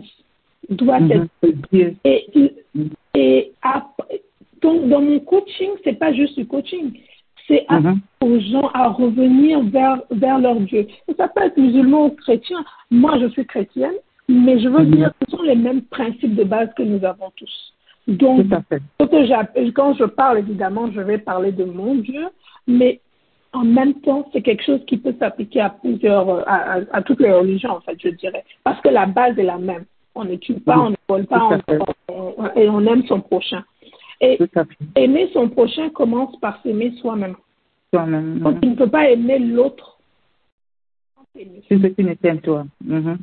doit 0.70 1.00
Mhm. 1.00 1.12
être 1.44 1.56
Dieu. 1.72 1.96
et, 2.04 3.52
donc, 4.62 4.88
dans 4.90 5.02
mon 5.02 5.20
coaching, 5.20 5.70
c'est 5.84 5.98
pas 6.00 6.14
juste 6.14 6.38
du 6.38 6.46
coaching, 6.46 6.92
c'est 7.48 7.66
Mhm. 7.70 7.76
apprendre 7.78 7.98
aux 8.22 8.40
gens 8.40 8.70
à 8.74 8.90
revenir 8.90 9.62
vers, 9.64 10.02
vers 10.12 10.40
leur 10.40 10.56
Dieu. 10.60 10.88
Et 11.08 11.14
ça 11.16 11.28
peut 11.28 11.42
être 11.44 11.58
musulman 11.58 12.06
ou 12.08 12.10
chrétien. 12.10 12.64
Moi, 12.92 13.18
je 13.20 13.28
suis 13.28 13.46
chrétienne, 13.46 13.94
mais 14.28 14.60
je 14.60 14.68
veux 14.68 14.84
Mhm. 14.84 14.92
dire 14.96 15.12
que 15.20 15.26
ce 15.32 15.38
sont 15.38 15.44
les 15.44 15.56
mêmes 15.56 15.82
principes 15.84 16.36
de 16.36 16.44
base 16.44 16.70
que 16.76 16.84
nous 16.84 17.04
avons 17.06 17.32
tous. 17.36 17.74
Donc, 18.08 18.46
ce 19.00 19.06
que 19.06 19.70
quand 19.72 19.94
je 19.96 20.06
parle, 20.06 20.40
évidemment, 20.40 20.90
je 20.92 21.02
vais 21.02 21.18
parler 21.18 21.52
de 21.52 21.66
mon 21.66 21.96
Dieu, 21.96 22.28
mais 22.68 23.02
en 23.54 23.64
même 23.66 23.96
temps, 23.96 24.30
c'est 24.32 24.42
quelque 24.42 24.64
chose 24.64 24.80
qui 24.88 24.98
peut 24.98 25.16
s'appliquer 25.20 25.62
à 25.62 25.70
plusieurs, 25.70 26.30
euh, 26.30 26.42
à, 26.48 26.74
à, 26.74 26.80
à 26.94 27.02
toutes 27.02 27.20
les 27.20 27.32
religions, 27.32 27.72
en 27.72 27.82
fait, 27.82 27.98
je 28.02 28.10
dirais. 28.10 28.44
Parce 28.64 28.80
que 28.82 28.90
la 28.90 29.06
base 29.06 29.38
est 29.40 29.44
la 29.44 29.58
même. 29.58 29.86
On 30.16 30.24
ne 30.24 30.36
tue 30.36 30.54
pas, 30.56 30.78
Oui, 30.78 30.84
on 30.86 30.90
ne 30.92 30.96
vole 31.10 31.26
pas, 31.28 31.50
on- 32.10 32.34
on- 32.38 32.50
et 32.56 32.70
on 32.70 32.82
aime 32.86 33.04
son 33.08 33.20
prochain. 33.22 33.64
Et 34.20 34.40
aimer 34.96 35.30
son 35.34 35.50
prochain 35.50 35.90
commence 35.90 36.36
par 36.40 36.62
s'aimer 36.64 36.92
soi-même. 37.02 37.36
Donc, 37.94 38.56
Mhm. 38.56 38.60
tu 38.62 38.68
ne 38.70 38.76
peux 38.76 38.90
pas 38.90 39.10
aimer 39.10 39.40
l'autre. 39.40 39.98
C'est 41.36 41.78
ce 41.80 41.88
qui 41.88 42.04
ne 42.04 42.14
t'aime 42.16 42.42
toi. 42.42 42.66
Mhm. 42.84 43.18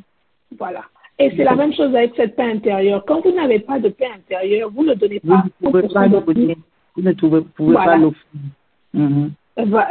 Voilà. 0.57 0.83
Et 1.19 1.31
c'est 1.37 1.45
la 1.45 1.55
même 1.55 1.73
chose 1.73 1.95
avec 1.95 2.13
cette 2.17 2.37
paix 2.37 2.51
intérieure. 2.51 3.05
Quand 3.07 3.21
vous 3.25 3.33
n'avez 3.33 3.59
pas 3.61 3.79
de 3.79 3.89
paix 3.89 4.09
intérieure, 4.15 4.71
vous 4.71 4.85
ne 4.85 4.95
donnez 4.95 5.21
Vous 5.23 5.31
pas 5.33 5.45
ne 5.45 5.71
pouvez 5.71 5.83
pas 5.83 5.89
100% 6.09 6.27
le 6.29 6.35
de 6.35 6.55
vous. 6.55 6.55
Vous 6.97 7.03
ne 7.03 7.13
pouvez, 7.13 7.41
pouvez 7.57 7.73
Voilà. 7.73 7.93
pas 7.93 7.97
l'offrir. 7.99 8.41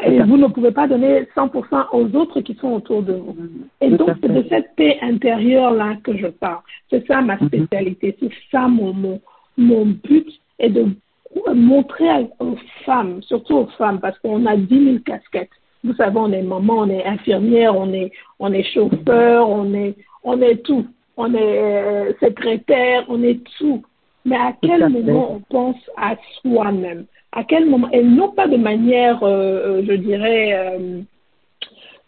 Et 0.05 0.19
vous 0.23 0.37
ne 0.37 0.47
pouvez 0.47 0.71
pas 0.71 0.87
donner 0.87 1.25
100% 1.35 1.87
aux 1.93 2.13
autres 2.15 2.41
qui 2.41 2.53
sont 2.55 2.71
autour 2.73 3.03
de 3.03 3.13
vous. 3.13 3.35
Et 3.81 3.89
donc, 3.91 4.09
c'est 4.21 4.29
de 4.33 4.43
cette 4.49 4.75
paix 4.75 4.97
intérieure-là 5.01 5.97
que 6.03 6.17
je 6.17 6.27
parle. 6.27 6.59
C'est 6.89 7.05
ça 7.07 7.21
ma 7.21 7.37
spécialité. 7.37 8.15
C'est 8.19 8.29
ça 8.51 8.67
mon, 8.67 8.93
mon, 8.93 9.21
mon 9.57 9.85
but 9.85 10.27
est 10.59 10.69
de 10.69 10.85
montrer 11.53 12.27
aux 12.39 12.55
femmes, 12.85 13.21
surtout 13.23 13.55
aux 13.57 13.67
femmes, 13.77 13.99
parce 13.99 14.17
qu'on 14.19 14.45
a 14.45 14.55
10 14.55 14.85
000 14.85 14.97
casquettes. 15.05 15.49
Vous 15.83 15.93
savez, 15.95 16.17
on 16.17 16.31
est 16.31 16.41
maman, 16.43 16.79
on 16.79 16.89
est 16.89 17.05
infirmière, 17.05 17.75
on 17.75 17.91
est, 17.93 18.11
on 18.39 18.53
est 18.53 18.63
chauffeur, 18.63 19.49
on 19.49 19.73
est, 19.73 19.95
on 20.23 20.41
est 20.41 20.63
tout. 20.63 20.85
On 21.17 21.33
est 21.33 21.37
euh, 21.59 22.13
secrétaire, 22.21 23.05
on 23.09 23.21
est 23.21 23.43
tout. 23.57 23.83
Mais 24.25 24.37
à 24.37 24.53
Tout 24.53 24.69
quel 24.69 24.81
fait. 24.81 24.89
moment 24.89 25.33
on 25.33 25.39
pense 25.41 25.77
à 25.97 26.15
soi-même? 26.41 27.05
À 27.31 27.43
quel 27.43 27.65
moment? 27.69 27.89
Et 27.91 28.03
non 28.03 28.31
pas 28.31 28.47
de 28.47 28.57
manière, 28.57 29.21
euh, 29.23 29.79
euh, 29.81 29.85
je 29.85 29.93
dirais, 29.93 30.53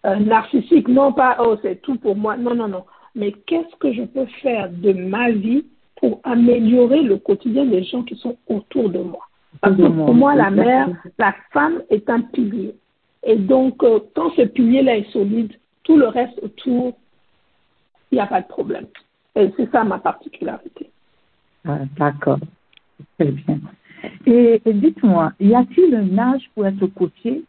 euh, 0.05 0.15
narcissique, 0.19 0.87
non 0.87 1.11
pas 1.11 1.37
oh 1.39 1.57
c'est 1.61 1.81
tout 1.81 1.97
pour 1.97 2.15
moi, 2.15 2.37
non 2.37 2.55
non 2.55 2.67
non, 2.67 2.83
mais 3.15 3.31
qu'est-ce 3.31 3.75
que 3.77 3.91
je 3.91 4.03
peux 4.03 4.27
faire 4.41 4.69
de 4.71 4.93
ma 4.93 5.31
vie 5.31 5.65
pour 6.05 6.19
améliorer 6.23 7.01
le 7.01 7.17
quotidien 7.17 7.65
des 7.65 7.83
gens 7.83 8.03
qui 8.03 8.15
sont 8.15 8.37
autour 8.47 8.91
de 8.91 8.99
moi. 8.99 9.27
Parce 9.59 9.75
que 9.75 9.81
pour 9.81 10.13
moi, 10.13 10.35
la 10.35 10.51
mère, 10.51 10.87
la 11.17 11.33
femme 11.51 11.81
est 11.89 12.07
un 12.11 12.21
pilier. 12.21 12.75
Et 13.23 13.35
donc, 13.35 13.83
euh, 13.83 13.99
quand 14.13 14.29
ce 14.35 14.43
pilier-là 14.43 14.97
est 14.97 15.11
solide, 15.11 15.51
tout 15.81 15.97
le 15.97 16.07
reste 16.07 16.37
autour, 16.43 16.95
il 18.11 18.15
n'y 18.15 18.21
a 18.21 18.27
pas 18.27 18.41
de 18.41 18.47
problème. 18.47 18.85
Et 19.35 19.49
c'est 19.57 19.71
ça 19.71 19.83
ma 19.83 19.97
particularité. 19.97 20.91
Ah, 21.67 21.79
D'accord. 21.97 22.37
Très 23.17 23.31
bien. 23.31 23.59
Et, 24.27 24.61
et 24.63 24.73
dites-moi, 24.73 25.31
y 25.39 25.55
a-t-il 25.55 25.95
un 25.95 26.19
âge 26.19 26.47
pour 26.53 26.67
être 26.67 26.85
coaché 26.85 27.41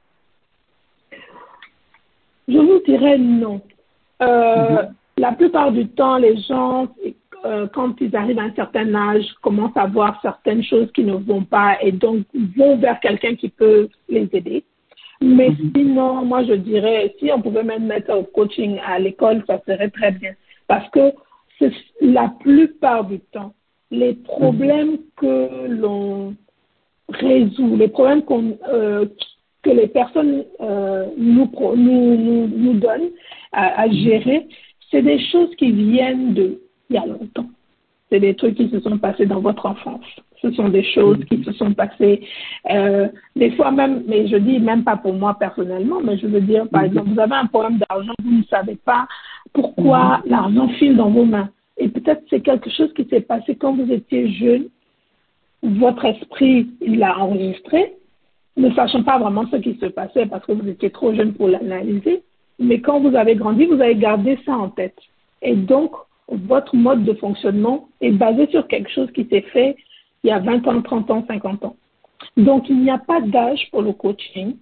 Je 2.48 2.58
vous 2.58 2.80
dirais 2.86 3.18
non. 3.18 3.60
Euh, 4.22 4.82
Mhm. 4.82 4.94
La 5.18 5.32
plupart 5.32 5.72
du 5.72 5.88
temps, 5.88 6.18
les 6.18 6.36
gens, 6.42 6.88
euh, 7.44 7.66
quand 7.72 7.94
ils 8.00 8.14
arrivent 8.16 8.38
à 8.38 8.44
un 8.44 8.54
certain 8.54 8.94
âge, 8.94 9.24
commencent 9.42 9.76
à 9.76 9.86
voir 9.86 10.18
certaines 10.22 10.62
choses 10.62 10.90
qui 10.92 11.04
ne 11.04 11.14
vont 11.14 11.42
pas 11.42 11.76
et 11.82 11.92
donc 11.92 12.24
vont 12.56 12.76
vers 12.76 12.98
quelqu'un 13.00 13.34
qui 13.34 13.48
peut 13.48 13.88
les 14.08 14.28
aider. 14.32 14.64
Mais 15.20 15.50
Mhm. 15.50 15.72
sinon, 15.74 16.24
moi, 16.24 16.44
je 16.44 16.54
dirais, 16.54 17.14
si 17.18 17.30
on 17.32 17.40
pouvait 17.40 17.62
même 17.62 17.86
mettre 17.86 18.12
au 18.14 18.22
coaching 18.22 18.78
à 18.86 18.98
l'école, 18.98 19.42
ça 19.46 19.60
serait 19.66 19.90
très 19.90 20.12
bien. 20.12 20.32
Parce 20.68 20.88
que 20.90 21.12
la 22.00 22.28
plupart 22.40 23.04
du 23.04 23.20
temps, 23.20 23.52
les 23.90 24.14
problèmes 24.14 24.98
que 25.16 25.68
l'on 25.68 26.34
résout, 27.08 27.76
les 27.76 27.88
problèmes 27.88 28.22
qu'on, 28.22 28.58
euh, 28.68 29.06
que 29.62 29.70
les 29.70 29.86
personnes 29.86 30.44
euh, 30.60 31.06
nous, 31.16 31.50
nous, 31.76 32.16
nous, 32.16 32.48
nous 32.48 32.74
donnent 32.74 33.10
à, 33.52 33.82
à 33.82 33.88
gérer, 33.88 34.46
c'est 34.90 35.02
des 35.02 35.18
choses 35.30 35.54
qui 35.56 35.72
viennent 35.72 36.34
de 36.34 36.60
il 36.90 36.96
y 36.96 36.98
a 36.98 37.06
longtemps. 37.06 37.46
C'est 38.10 38.20
des 38.20 38.34
trucs 38.34 38.54
qui 38.54 38.68
se 38.68 38.80
sont 38.80 38.98
passés 38.98 39.26
dans 39.26 39.40
votre 39.40 39.66
enfance. 39.66 40.04
Ce 40.40 40.52
sont 40.52 40.68
des 40.68 40.84
choses 40.84 41.18
qui 41.24 41.42
se 41.42 41.52
sont 41.52 41.72
passées, 41.72 42.20
euh, 42.70 43.08
des 43.34 43.50
fois 43.52 43.72
même, 43.72 44.04
mais 44.06 44.28
je 44.28 44.36
dis 44.36 44.60
même 44.60 44.84
pas 44.84 44.96
pour 44.96 45.14
moi 45.14 45.36
personnellement, 45.38 46.00
mais 46.02 46.16
je 46.18 46.26
veux 46.26 46.40
dire, 46.40 46.68
par 46.68 46.82
Mhm. 46.82 46.88
exemple, 46.88 47.10
vous 47.10 47.20
avez 47.20 47.34
un 47.34 47.46
problème 47.46 47.78
d'argent, 47.78 48.12
vous 48.22 48.38
ne 48.38 48.44
savez 48.44 48.76
pas 48.76 49.08
pourquoi 49.52 50.22
l'argent 50.26 50.68
file 50.78 50.96
dans 50.96 51.10
vos 51.10 51.24
mains. 51.24 51.48
Et 51.78 51.88
peut-être 51.88 52.22
c'est 52.30 52.40
quelque 52.40 52.70
chose 52.70 52.92
qui 52.94 53.04
s'est 53.08 53.22
passé 53.22 53.56
quand 53.56 53.72
vous 53.74 53.90
étiez 53.90 54.28
jeune, 54.30 54.66
votre 55.62 56.04
esprit 56.04 56.68
il 56.80 56.98
l'a 56.98 57.18
enregistré, 57.18 57.94
ne 58.56 58.70
sachant 58.72 59.02
pas 59.02 59.18
vraiment 59.18 59.46
ce 59.50 59.56
qui 59.56 59.76
se 59.80 59.86
passait 59.86 60.26
parce 60.26 60.44
que 60.46 60.52
vous 60.52 60.68
étiez 60.68 60.90
trop 60.90 61.12
jeune 61.14 61.32
pour 61.32 61.48
l'analyser. 61.48 62.22
Mais 62.58 62.80
quand 62.80 63.00
vous 63.00 63.14
avez 63.16 63.34
grandi, 63.34 63.66
vous 63.66 63.80
avez 63.80 63.96
gardé 63.96 64.38
ça 64.46 64.56
en 64.56 64.68
tête. 64.68 64.96
Et 65.42 65.54
donc, 65.54 65.92
votre 66.28 66.74
mode 66.74 67.04
de 67.04 67.14
fonctionnement 67.14 67.88
est 68.00 68.10
basé 68.10 68.46
sur 68.48 68.66
quelque 68.66 68.90
chose 68.90 69.10
qui 69.12 69.26
s'est 69.26 69.46
fait 69.52 69.76
il 70.24 70.28
y 70.28 70.32
a 70.32 70.40
20 70.40 70.66
ans, 70.66 70.82
30 70.82 71.10
ans, 71.10 71.24
50 71.28 71.64
ans. 71.64 71.76
Donc, 72.36 72.68
il 72.68 72.80
n'y 72.80 72.90
a 72.90 72.98
pas 72.98 73.20
d'âge 73.20 73.68
pour 73.70 73.82
le 73.82 73.92
coaching. 73.92 74.56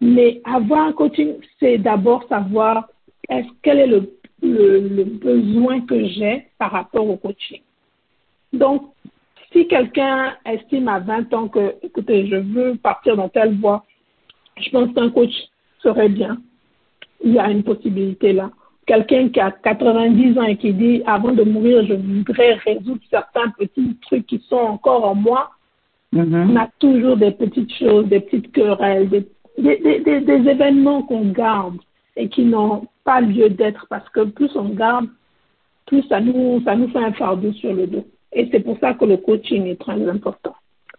Mais 0.00 0.42
avoir 0.44 0.88
un 0.88 0.92
coaching, 0.92 1.36
c'est 1.58 1.78
d'abord 1.78 2.24
savoir 2.28 2.88
quel 3.62 3.78
est 3.78 3.86
le 3.86 5.04
besoin 5.04 5.80
que 5.80 6.06
j'ai 6.06 6.48
par 6.58 6.72
rapport 6.72 7.08
au 7.08 7.16
coaching. 7.16 7.62
Donc, 8.52 8.82
si 9.52 9.66
quelqu'un 9.68 10.36
estime 10.44 10.88
à 10.88 10.98
20 10.98 11.32
ans 11.32 11.48
que, 11.48 11.76
écoutez, 11.82 12.26
je 12.26 12.36
veux 12.36 12.76
partir 12.76 13.16
dans 13.16 13.30
telle 13.30 13.58
voie, 13.58 13.86
je 14.58 14.68
pense 14.70 14.92
qu'un 14.92 15.10
coach 15.10 15.32
serait 15.82 16.10
bien. 16.10 16.38
Il 17.24 17.32
y 17.32 17.38
a 17.38 17.50
une 17.50 17.62
possibilité 17.62 18.34
là. 18.34 18.50
Quelqu'un 18.86 19.28
qui 19.30 19.40
a 19.40 19.50
90 19.50 20.38
ans 20.38 20.44
et 20.44 20.56
qui 20.56 20.72
dit, 20.72 21.02
avant 21.06 21.32
de 21.32 21.42
mourir, 21.42 21.84
je 21.86 21.94
voudrais 21.94 22.54
résoudre 22.54 23.00
certains 23.10 23.48
petits 23.58 23.96
trucs 24.02 24.26
qui 24.26 24.38
sont 24.48 24.56
encore 24.56 25.04
en 25.04 25.14
moi, 25.14 25.50
Mhm. 26.12 26.50
on 26.52 26.56
a 26.56 26.68
toujours 26.78 27.16
des 27.16 27.32
petites 27.32 27.72
choses, 27.74 28.06
des 28.06 28.20
petites 28.20 28.52
querelles, 28.52 29.08
des, 29.08 29.26
des, 29.58 29.76
des, 29.78 29.98
des- 30.00 30.20
des 30.20 30.50
événements 30.50 31.02
qu'on 31.02 31.26
garde 31.32 31.78
et 32.16 32.28
qui 32.28 32.44
n'ont 32.44 32.86
pas 33.04 33.20
lieu 33.20 33.50
d'être 33.50 33.86
parce 33.90 34.08
que 34.10 34.20
plus 34.20 34.50
on 34.54 34.68
garde, 34.68 35.06
plus 35.86 36.02
ça 36.04 36.20
nous, 36.20 36.62
ça 36.64 36.76
nous 36.76 36.88
fait 36.88 37.04
un 37.04 37.12
fardeau 37.12 37.52
sur 37.54 37.72
le 37.74 37.86
dos. 37.88 38.04
Et 38.32 38.48
c'est 38.52 38.60
pour 38.60 38.78
ça 38.78 38.94
que 38.94 39.04
le 39.04 39.16
coaching 39.16 39.66
est 39.66 39.80
très 39.80 40.00
important. 40.08 40.54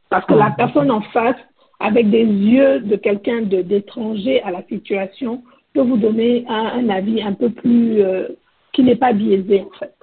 Parce 0.10 0.26
que 0.26 0.34
la 0.34 0.48
Ah. 0.48 0.56
personne 0.58 0.92
en 0.92 1.02
face, 1.02 1.38
avec 1.80 2.10
des 2.10 2.24
yeux 2.26 2.80
de 2.82 2.96
quelqu'un 2.98 3.42
d'étranger 3.44 4.42
à 4.44 4.52
la 4.52 4.64
situation, 4.64 5.42
peut 5.78 5.88
vous 5.88 5.98
donner 5.98 6.44
un, 6.50 6.80
un 6.80 6.90
avis 6.90 7.22
un 7.22 7.34
peu 7.34 7.52
plus, 7.52 8.02
euh, 8.02 8.30
qui 8.74 8.82
n'est 8.84 8.96
pas 8.96 9.14
biaisé 9.14 9.62
en 9.62 9.78
fait. 9.78 9.94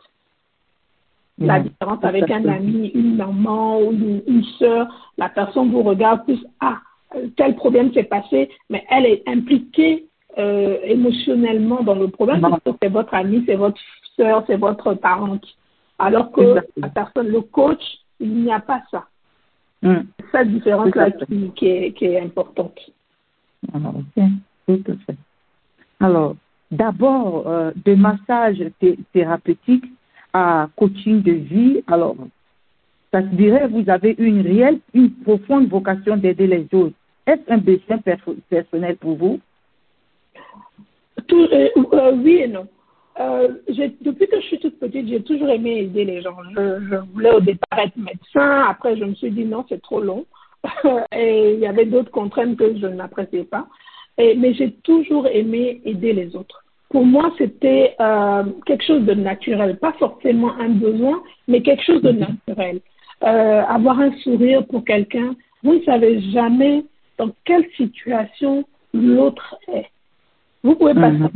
La 1.38 1.58
différence 1.58 2.04
avec 2.04 2.30
un 2.30 2.46
ami, 2.46 2.92
une 2.94 3.16
maman 3.16 3.80
ou 3.80 3.90
une, 3.90 4.22
une 4.28 4.44
sœur, 4.60 5.12
la 5.18 5.28
personne 5.28 5.72
vous 5.72 5.82
regarde 5.82 6.24
plus, 6.24 6.38
ah, 6.60 6.78
tel 7.36 7.56
problème 7.56 7.92
s'est 7.92 8.04
passé, 8.04 8.50
mais 8.70 8.84
elle 8.88 9.06
est 9.06 9.22
impliquée 9.26 10.06
euh, 10.38 10.78
émotionnellement 10.84 11.82
dans 11.82 11.96
le 11.96 12.06
problème 12.06 12.40
Non. 12.40 12.50
parce 12.50 12.62
que 12.62 12.70
c'est 12.80 12.88
votre 12.88 13.14
ami, 13.14 13.42
c'est 13.46 13.56
votre 13.56 13.80
sœur, 14.16 14.44
c'est 14.46 14.56
votre 14.56 14.94
parente. 14.94 15.44
Alors 15.98 16.30
que 16.30 16.40
Exactement. 16.40 16.86
la 16.86 16.88
personne, 16.88 17.28
le 17.28 17.40
coach, 17.40 17.82
il 18.20 18.44
n'y 18.44 18.52
a 18.52 18.60
pas 18.60 18.82
ça. 18.92 19.06
C'est 19.82 20.06
cette 20.30 20.50
différence-là 20.52 21.10
qui, 21.10 21.50
qui, 21.56 21.66
est, 21.66 21.92
qui 21.92 22.04
est 22.06 22.20
importante. 22.20 22.78
Alors, 23.74 23.96
ok, 23.96 24.24
tout 24.66 24.92
à 24.92 24.94
fait. 25.04 25.18
Alors, 26.04 26.36
d'abord, 26.70 27.46
euh, 27.46 27.70
de 27.86 27.94
massage 27.94 28.62
thé- 28.78 28.98
thérapeutique 29.14 29.86
à 30.34 30.68
coaching 30.76 31.22
de 31.22 31.32
vie. 31.32 31.82
Alors, 31.86 32.14
ça 33.10 33.22
se 33.22 33.28
dirait, 33.28 33.68
vous 33.68 33.88
avez 33.88 34.14
une 34.18 34.42
réelle, 34.42 34.80
une 34.92 35.10
profonde 35.10 35.66
vocation 35.68 36.18
d'aider 36.18 36.46
les 36.46 36.66
autres. 36.74 36.94
Est-ce 37.26 37.50
un 37.50 37.56
besoin 37.56 37.96
perso- 37.98 38.36
personnel 38.50 38.96
pour 38.96 39.16
vous? 39.16 39.40
Euh, 41.32 41.68
euh, 41.94 42.12
oui 42.22 42.40
et 42.44 42.48
non. 42.48 42.66
Euh, 43.18 43.48
depuis 44.02 44.26
que 44.26 44.40
je 44.42 44.46
suis 44.46 44.58
toute 44.58 44.78
petite, 44.78 45.08
j'ai 45.08 45.22
toujours 45.22 45.48
aimé 45.48 45.84
aider 45.84 46.04
les 46.04 46.20
gens. 46.20 46.36
Je, 46.54 46.84
je 46.90 46.96
voulais 47.14 47.30
au 47.32 47.40
départ 47.40 47.78
être 47.78 47.96
médecin. 47.96 48.66
Après, 48.68 48.94
je 48.98 49.04
me 49.04 49.14
suis 49.14 49.30
dit 49.30 49.46
non, 49.46 49.64
c'est 49.70 49.80
trop 49.80 50.02
long. 50.02 50.26
et 51.16 51.54
il 51.54 51.60
y 51.60 51.66
avait 51.66 51.86
d'autres 51.86 52.10
contraintes 52.10 52.56
que 52.58 52.76
je 52.76 52.88
n'appréciais 52.88 53.44
pas. 53.44 53.66
Et, 54.18 54.34
mais 54.36 54.54
j'ai 54.54 54.70
toujours 54.82 55.26
aimé 55.26 55.80
aider 55.84 56.12
les 56.12 56.36
autres. 56.36 56.62
Pour 56.90 57.04
moi, 57.04 57.32
c'était 57.38 57.96
euh, 58.00 58.44
quelque 58.66 58.84
chose 58.84 59.02
de 59.02 59.14
naturel, 59.14 59.76
pas 59.78 59.92
forcément 59.98 60.52
un 60.60 60.68
besoin, 60.68 61.22
mais 61.48 61.60
quelque 61.62 61.82
chose 61.82 62.02
de 62.02 62.12
naturel. 62.12 62.80
Euh, 63.24 63.62
avoir 63.62 63.98
un 64.00 64.12
sourire 64.18 64.64
pour 64.66 64.84
quelqu'un, 64.84 65.34
vous 65.64 65.74
ne 65.74 65.82
savez 65.82 66.20
jamais 66.30 66.84
dans 67.18 67.30
quelle 67.44 67.66
situation 67.76 68.64
l'autre 68.92 69.56
est. 69.72 69.86
Vous 70.62 70.76
pouvez 70.76 70.94
pas 70.94 71.10
Mhm. 71.10 71.28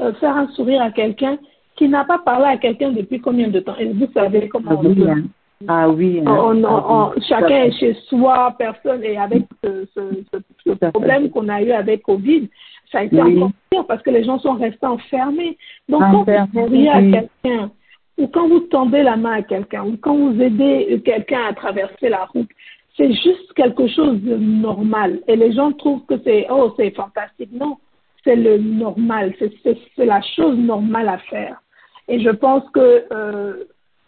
euh, 0.00 0.12
faire 0.14 0.36
un 0.36 0.48
sourire 0.48 0.82
à 0.82 0.90
quelqu'un 0.90 1.38
qui 1.76 1.88
n'a 1.88 2.04
pas 2.04 2.18
parlé 2.18 2.46
à 2.46 2.56
quelqu'un 2.58 2.90
depuis 2.92 3.20
combien 3.20 3.48
de 3.48 3.60
temps? 3.60 3.76
Et 3.78 3.86
vous 3.86 4.08
savez 4.12 4.48
comment 4.48 4.72
Ah 4.72 4.80
on. 4.84 5.22
Ah 5.68 5.88
oui. 5.90 6.22
hein. 6.24 6.30
On- 6.38 6.64
on- 6.64 6.66
Ah 6.66 7.12
on- 7.16 7.20
chacun 7.20 7.64
est 7.64 7.72
chez 7.72 7.94
soi, 8.08 8.54
personne, 8.58 9.02
et 9.04 9.16
avec 9.18 9.42
ce, 9.62 9.86
ce, 9.94 10.00
ce- 10.32 10.38
ce 10.64 10.70
Tout 10.70 10.72
à 10.72 10.86
fait. 10.86 10.92
problème 10.92 11.30
qu'on 11.30 11.48
a 11.48 11.62
eu 11.62 11.70
avec 11.72 12.02
Covid, 12.02 12.48
ça 12.90 12.98
a 13.00 13.02
été 13.04 13.20
Oui. 13.20 13.36
encore 13.36 13.52
pire 13.70 13.86
parce 13.86 14.02
que 14.02 14.10
les 14.10 14.24
gens 14.24 14.38
sont 14.38 14.54
restés 14.54 14.86
enfermés. 14.86 15.58
Donc, 15.88 16.00
quand 16.00 16.24
vous 16.24 16.60
souriez 16.66 16.88
à 16.88 16.98
oui. 16.98 17.12
quelqu'un, 17.12 17.70
ou 18.18 18.26
quand 18.28 18.48
vous 18.48 18.60
tendez 18.60 19.02
la 19.02 19.16
main 19.16 19.32
à 19.32 19.42
quelqu'un, 19.42 19.84
ou 19.84 19.96
quand 20.00 20.14
vous 20.16 20.40
aidez 20.40 21.00
quelqu'un 21.04 21.44
à 21.48 21.52
traverser 21.52 22.08
la 22.08 22.24
route, 22.26 22.48
c'est 22.96 23.12
juste 23.12 23.52
quelque 23.54 23.86
chose 23.88 24.20
de 24.22 24.36
normal. 24.36 25.20
Et 25.28 25.36
les 25.36 25.52
gens 25.52 25.72
trouvent 25.72 26.04
que 26.06 26.18
c'est, 26.24 26.46
oh, 26.50 26.72
c'est 26.76 26.90
fantastique. 26.94 27.50
Non, 27.52 27.76
c'est 28.24 28.36
le 28.36 28.58
normal, 28.58 29.34
c'est 29.38 30.04
la 30.04 30.20
chose 30.22 30.58
normale 30.58 31.08
à 31.08 31.18
faire. 31.18 31.62
Et 32.08 32.18
je 32.20 32.30
pense 32.30 32.64
que 32.70 33.04
euh, 33.12 33.64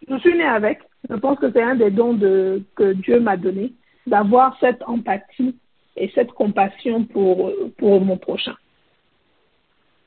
je 0.08 0.16
suis 0.18 0.34
née 0.36 0.42
avec. 0.44 0.80
Je 1.08 1.14
pense 1.16 1.38
que 1.38 1.50
c'est 1.52 1.62
un 1.62 1.74
des 1.74 1.90
dons 1.90 2.14
de, 2.14 2.62
que 2.74 2.92
Dieu 2.92 3.20
m'a 3.20 3.36
donné, 3.36 3.72
d'avoir 4.06 4.56
cette 4.60 4.82
empathie 4.84 5.56
et 5.96 6.10
cette 6.14 6.32
compassion 6.32 7.04
pour, 7.04 7.52
pour 7.78 8.00
mon 8.00 8.16
prochain. 8.16 8.54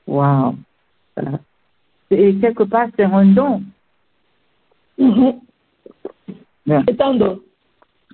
Wow. 0.07 0.55
Voilà. 1.15 1.39
Et 2.11 2.35
quelque 2.35 2.63
part, 2.63 2.87
c'est 2.95 3.03
un 3.03 3.25
don. 3.25 3.63
Mhm. 4.97 5.39
Bien. 6.65 6.83
C'est 6.87 7.01
un 7.01 7.13
don. 7.15 7.39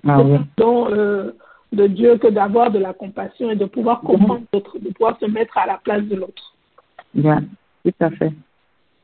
Ah 0.08 0.18
c'est 0.18 0.24
oui. 0.24 0.36
un 0.36 0.48
don 0.58 0.92
euh, 0.92 1.32
de 1.72 1.88
Dieu 1.88 2.18
que 2.18 2.28
d'avoir 2.28 2.72
de 2.72 2.80
la 2.80 2.94
compassion 2.94 3.52
et 3.52 3.56
de 3.56 3.66
pouvoir 3.66 4.02
comprendre 4.02 4.42
l'autre, 4.52 4.80
de 4.80 4.90
pouvoir 4.90 5.18
se 5.20 5.26
mettre 5.26 5.58
à 5.58 5.68
la 5.68 5.78
place 5.78 6.04
de 6.04 6.16
l'autre. 6.16 6.56
Bien, 7.14 7.44
tout 7.84 7.94
à 8.00 8.10
fait. 8.12 8.34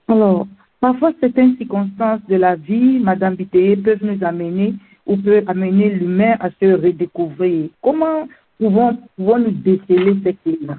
Alors, 0.08 0.48
parfois 0.80 1.12
certaines 1.20 1.58
circonstances 1.58 2.22
de 2.28 2.36
la 2.36 2.56
vie, 2.56 3.00
Madame 3.00 3.36
Biteye, 3.36 3.78
peuvent 3.78 4.04
nous 4.04 4.24
amener 4.24 4.74
ou 5.06 5.18
peuvent 5.18 5.44
amener 5.48 5.90
l'humain 5.90 6.36
à 6.40 6.50
se 6.52 6.66
redécouvrir. 6.66 7.70
Comment 7.82 8.28
pouvons, 8.60 8.98
pouvons-nous 9.16 9.52
déceler 9.52 10.16
ces 10.24 10.34
clés-là? 10.34 10.78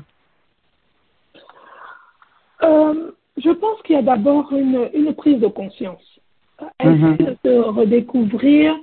Euh, 2.63 3.11
je 3.37 3.51
pense 3.51 3.81
qu'il 3.83 3.97
y 3.97 3.99
a 3.99 4.03
d'abord 4.03 4.53
une, 4.53 4.89
une 4.95 5.15
prise 5.15 5.41
de 5.41 5.47
conscience. 5.47 6.03
essayer 6.81 7.17
de 7.19 7.37
se 7.45 7.59
redécouvrir, 7.69 8.75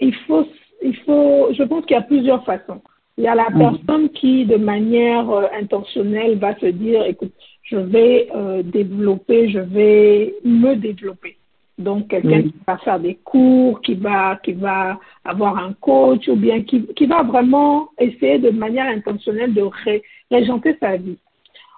il 0.00 0.14
faut, 0.26 0.46
il 0.82 0.96
faut, 0.98 1.48
je 1.52 1.62
pense 1.64 1.84
qu'il 1.86 1.96
y 1.96 1.98
a 1.98 2.02
plusieurs 2.02 2.44
façons. 2.44 2.80
Il 3.18 3.24
y 3.24 3.28
a 3.28 3.34
la 3.34 3.46
personne 3.46 4.10
qui, 4.10 4.44
de 4.44 4.56
manière 4.56 5.28
euh, 5.30 5.46
intentionnelle, 5.58 6.38
va 6.38 6.54
se 6.58 6.66
dire, 6.66 7.04
écoute, 7.04 7.32
je 7.66 7.76
vais 7.76 8.28
euh, 8.34 8.62
développer, 8.62 9.50
je 9.50 9.58
vais 9.58 10.34
me 10.44 10.74
développer. 10.74 11.36
Donc, 11.78 12.08
quelqu'un 12.08 12.42
qui 12.42 12.54
va 12.66 12.78
faire 12.78 12.98
des 12.98 13.16
cours, 13.16 13.82
qui 13.82 13.94
va, 13.94 14.36
qui 14.42 14.52
va 14.52 14.98
avoir 15.24 15.58
un 15.58 15.74
coach 15.74 16.26
ou 16.28 16.36
bien 16.36 16.62
qui, 16.62 16.86
qui 16.96 17.04
va 17.06 17.22
vraiment 17.22 17.90
essayer 17.98 18.38
de 18.38 18.50
manière 18.50 18.86
intentionnelle 18.86 19.52
de 19.52 19.62
ré, 19.84 20.02
régenter 20.30 20.76
sa 20.80 20.96
vie. 20.96 21.18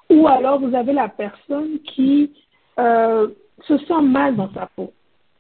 Ou 0.08 0.28
alors, 0.28 0.60
vous 0.60 0.72
avez 0.74 0.92
la 0.92 1.08
personne 1.08 1.80
qui 1.84 2.30
euh, 2.78 3.28
se 3.62 3.76
sent 3.76 4.02
mal 4.02 4.36
dans 4.36 4.52
sa 4.52 4.68
peau, 4.76 4.92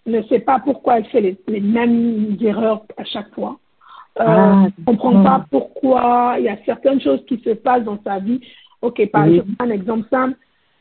ne 0.06 0.22
sait 0.22 0.40
pas 0.40 0.58
pourquoi 0.58 0.98
elle 0.98 1.06
fait 1.06 1.20
les, 1.20 1.36
les 1.46 1.60
mêmes 1.60 2.36
erreurs 2.40 2.82
à 2.96 3.04
chaque 3.04 3.32
fois 3.34 3.58
euh, 4.20 4.24
ah, 4.26 4.66
ne 4.78 4.84
comprend 4.84 5.22
pas 5.22 5.44
pourquoi 5.48 6.36
il 6.38 6.44
y 6.44 6.48
a 6.48 6.56
certaines 6.64 7.00
choses 7.00 7.24
qui 7.26 7.38
se 7.38 7.50
passent 7.50 7.84
dans 7.84 8.02
sa 8.02 8.18
vie. 8.18 8.40
Ok, 8.82 9.04
par 9.10 9.24
exemple, 9.24 9.48
un 9.58 9.70
exemple 9.70 10.08
simple, 10.08 10.36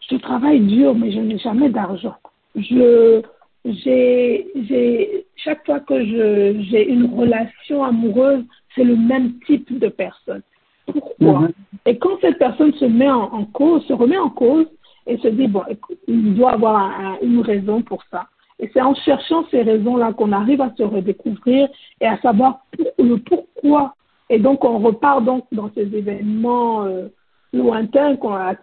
je 0.09 0.15
travaille 0.17 0.61
dur, 0.61 0.95
mais 0.95 1.11
je 1.11 1.19
n'ai 1.19 1.37
jamais 1.37 1.69
d'argent. 1.69 2.15
Je, 2.55 3.21
j'ai, 3.65 4.47
j'ai, 4.67 5.25
chaque 5.35 5.65
fois 5.65 5.79
que 5.79 6.05
je, 6.05 6.61
j'ai 6.69 6.89
une 6.89 7.05
relation 7.05 7.83
amoureuse, 7.83 8.43
c'est 8.75 8.83
le 8.83 8.95
même 8.95 9.39
type 9.45 9.77
de 9.77 9.87
personne. 9.87 10.41
Pourquoi 10.85 11.39
mhm. 11.41 11.51
Et 11.85 11.97
quand 11.97 12.19
cette 12.21 12.37
personne 12.37 12.73
se 12.73 12.85
met 12.85 13.09
en, 13.09 13.45
cause, 13.45 13.85
se 13.85 13.93
remet 13.93 14.17
en 14.17 14.29
cause 14.29 14.67
et 15.05 15.17
se 15.17 15.27
dit, 15.27 15.47
bon, 15.47 15.63
écoute, 15.69 15.97
il 16.07 16.35
doit 16.35 16.51
avoir 16.51 17.17
une 17.21 17.41
raison 17.41 17.81
pour 17.81 18.03
ça. 18.11 18.27
Et 18.59 18.69
c'est 18.73 18.81
en 18.81 18.95
cherchant 18.95 19.45
ces 19.51 19.61
raisons-là 19.61 20.13
qu'on 20.13 20.31
arrive 20.31 20.61
à 20.61 20.73
se 20.75 20.83
redécouvrir 20.83 21.69
et 22.01 22.07
à 22.07 22.17
savoir 22.19 22.65
le 22.97 23.17
pourquoi. 23.17 23.95
Et 24.29 24.39
donc, 24.39 24.65
on 24.65 24.79
repart 24.79 25.23
donc 25.23 25.45
dans 25.51 25.69
ces 25.75 25.95
événements 25.95 26.83
euh, 26.83 27.07
lointains 27.53 28.17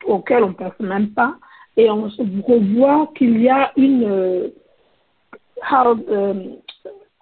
auxquels 0.06 0.44
on 0.44 0.48
ne 0.48 0.54
pense 0.54 0.78
même 0.80 1.10
pas. 1.10 1.34
Et 1.76 1.90
on 1.90 2.08
se 2.08 2.22
revoit 2.46 3.10
qu'il 3.16 3.40
y 3.40 3.48
a 3.48 3.72
une, 3.76 4.04
euh, 4.04 4.48
how 5.70 5.92
um, 6.08 6.56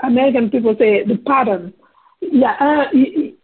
American 0.01 0.49
people 0.49 0.77
say, 0.79 1.05
the 1.07 1.17
pattern. 1.25 1.73
Il 2.21 2.39
y 2.39 2.45
a 2.45 2.57
un, 2.61 2.87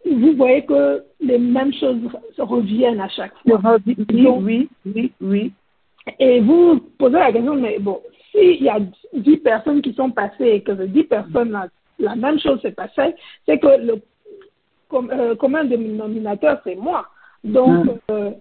vous 0.05 0.33
voyez 0.33 0.63
que 0.65 1.03
les 1.19 1.37
mêmes 1.37 1.73
choses 1.73 1.99
reviennent 2.37 3.01
à 3.01 3.09
chaque 3.09 3.33
fois. 3.47 3.77
Oui, 3.85 4.69
oui, 4.85 5.11
oui. 5.19 5.51
Et 6.19 6.39
vous 6.39 6.79
posez 6.97 7.17
la 7.17 7.31
question, 7.31 7.55
mais 7.55 7.77
bon, 7.79 7.99
s'il 8.31 8.63
y 8.63 8.69
a 8.69 8.79
10 9.13 9.37
personnes 9.37 9.81
qui 9.81 9.93
sont 9.93 10.11
passées 10.11 10.47
et 10.47 10.61
que 10.61 10.75
ces 10.75 10.87
10 10.87 11.03
personnes, 11.05 11.51
la, 11.51 11.67
la 11.99 12.15
même 12.15 12.39
chose 12.39 12.61
s'est 12.61 12.71
passée, 12.71 13.15
c'est 13.45 13.59
que 13.59 13.67
le 13.67 14.01
comme, 14.89 15.11
euh, 15.11 15.35
commun 15.35 15.65
dénominateur, 15.65 16.59
c'est 16.63 16.75
moi. 16.75 17.05
Donc, 17.43 17.85
mm. 17.85 17.99
euh, 18.11 18.31